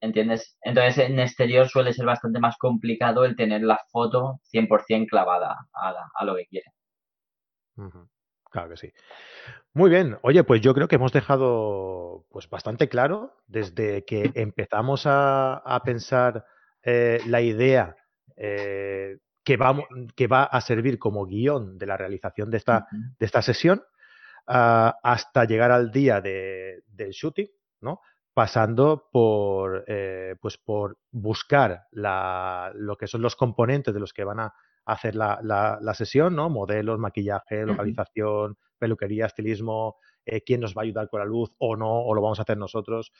[0.00, 0.56] ¿Entiendes?
[0.62, 6.24] Entonces en exterior suele ser bastante más complicado el tener la foto 100% clavada a,
[6.24, 6.66] lo que quiere.
[8.44, 8.92] Claro que sí.
[9.72, 10.16] Muy bien.
[10.22, 16.44] Oye, pues yo creo que hemos dejado pues bastante claro desde que empezamos a pensar
[16.82, 17.96] eh, la idea
[18.36, 19.18] eh,
[19.48, 19.74] que, va,
[20.14, 23.82] que va a servir como guion de la realización de esta, de esta sesión
[24.46, 27.48] ah, hasta llegar al día del shooting,
[27.80, 28.02] ¿no?
[28.34, 34.40] pasando por, eh, pues por buscar lo que son los componentes de los que van
[34.40, 36.50] a hacer la, sesión, ¿no?
[36.50, 39.96] Modelos, maquillaje, localización, peluquería, estilismo,
[40.44, 42.58] quién nos va a ayudar con la luz o no, o lo vamos a hacer
[42.58, 43.12] nosotros.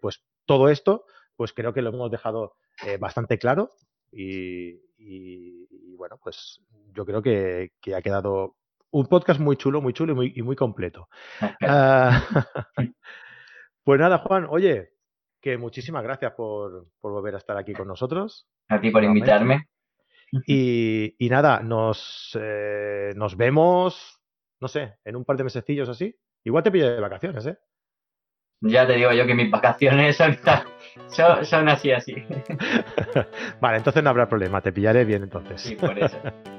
[0.00, 3.72] pues todo esto, pues creo que lo hemos dejado eh, bastante claro
[4.10, 6.60] y, bueno, pues
[6.94, 8.56] yo creo que, ha quedado
[8.90, 11.08] un podcast muy chulo, muy chulo y muy, y muy completo.
[11.62, 12.22] Ah,
[13.84, 14.92] pues nada, Juan, oye,
[15.40, 18.48] que muchísimas gracias por, volver a estar aquí con nosotros.
[18.68, 19.68] A ti por invitarme.
[20.46, 24.20] Y, nada, nos, eh, nos vemos,
[24.60, 26.14] no sé, en un par de mesecillos así.
[26.44, 27.58] Igual te pillo de vacaciones, ¿eh?
[28.60, 30.36] Ya te digo yo que mis vacaciones son,
[31.44, 32.14] son, así, así.
[33.60, 35.60] vale, entonces no habrá problema, te pillaré bien entonces.
[35.60, 36.16] Sí, por eso.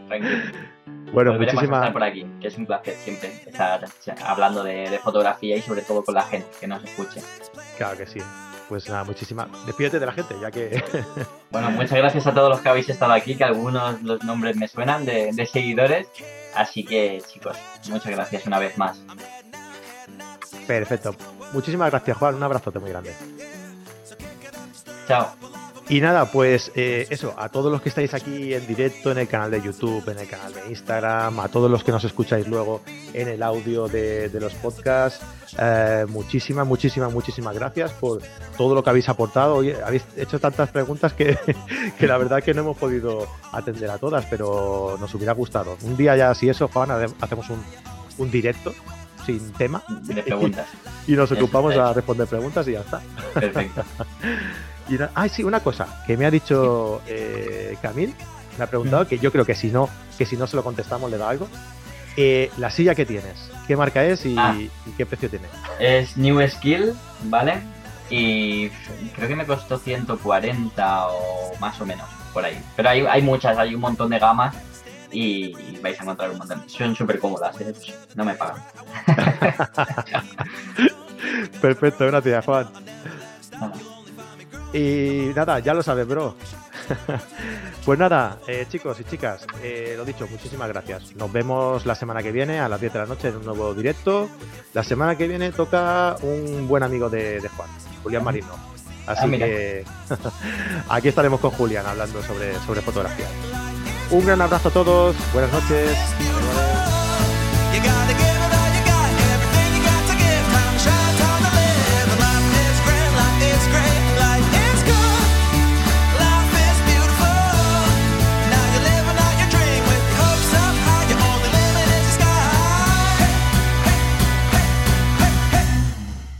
[0.07, 0.37] Tranquilo.
[1.11, 3.83] Bueno, muchísimas por aquí, que es un placer siempre estar
[4.23, 7.21] hablando de, fotografía y sobre todo con la gente que nos escuche.
[7.77, 8.19] Claro que sí.
[8.67, 9.47] Pues nada, muchísimas.
[9.65, 10.83] Despídete de la gente, ya que.
[11.49, 14.67] bueno, muchas gracias a todos los que habéis estado aquí, que algunos los nombres me
[14.67, 16.07] suenan de, de seguidores.
[16.55, 17.57] Así que, chicos,
[17.89, 19.03] muchas gracias una vez más.
[20.67, 21.15] Perfecto.
[21.53, 22.35] Muchísimas gracias, Juan.
[22.35, 23.13] Un abrazote muy grande.
[25.07, 25.29] Chao.
[25.89, 29.27] Y nada, pues eh, eso, a todos los que estáis aquí en directo en el
[29.27, 32.81] canal de YouTube, en el canal de Instagram, a todos los que nos escucháis luego
[33.13, 35.25] en el audio de, los podcasts,
[35.57, 38.21] eh, muchísimas, muchísimas, muchísimas gracias por
[38.55, 39.55] todo lo que habéis aportado.
[39.55, 41.35] Hoy habéis hecho tantas preguntas que,
[42.01, 45.75] la verdad que no hemos podido atender a todas, pero nos hubiera gustado.
[45.81, 47.63] Un día ya, si eso, Juan, hacemos un,
[48.19, 48.75] un directo
[49.37, 49.83] sin tema.
[49.87, 50.67] De preguntas.
[51.07, 53.01] Y, nos ocupamos a responder preguntas y ya está.
[53.33, 53.83] Perfecto.
[54.89, 58.13] y, ay, sí, una cosa que me ha dicho eh, Camil,
[58.59, 61.09] me ha preguntado que yo creo que si no, que si no se lo contestamos
[61.09, 61.47] le da algo.
[62.15, 64.55] Eh, la silla que tienes, ¿qué marca es y, ah.
[64.97, 65.47] qué precio tiene?
[65.79, 67.61] Es New Skill, ¿vale?
[68.11, 68.69] Y
[69.15, 72.61] creo que me costó 140 o más o menos, por ahí.
[72.75, 74.55] Pero hay, hay muchas, hay un montón de gamas
[75.11, 76.69] y vais a encontrar un montón.
[76.69, 77.73] Son súper cómodas, ¿eh?
[78.15, 78.63] no me pagan.
[81.61, 82.67] Perfecto, gracias Juan.
[84.73, 86.35] Y nada, ya lo sabes, bro.
[87.85, 91.15] pues nada, eh, chicos y chicas, eh, lo dicho, muchísimas gracias.
[91.15, 93.73] Nos vemos la semana que viene a las 10 de la noche en un nuevo
[93.73, 94.29] directo.
[94.73, 97.69] La semana que viene toca un buen amigo de, Juan,
[98.03, 98.53] Julián Marino.
[99.07, 99.85] Así ah, que
[100.89, 103.27] aquí estaremos con Julián hablando sobre, sobre fotografía.
[104.11, 105.97] Un gran abrazo a todos, buenas noches.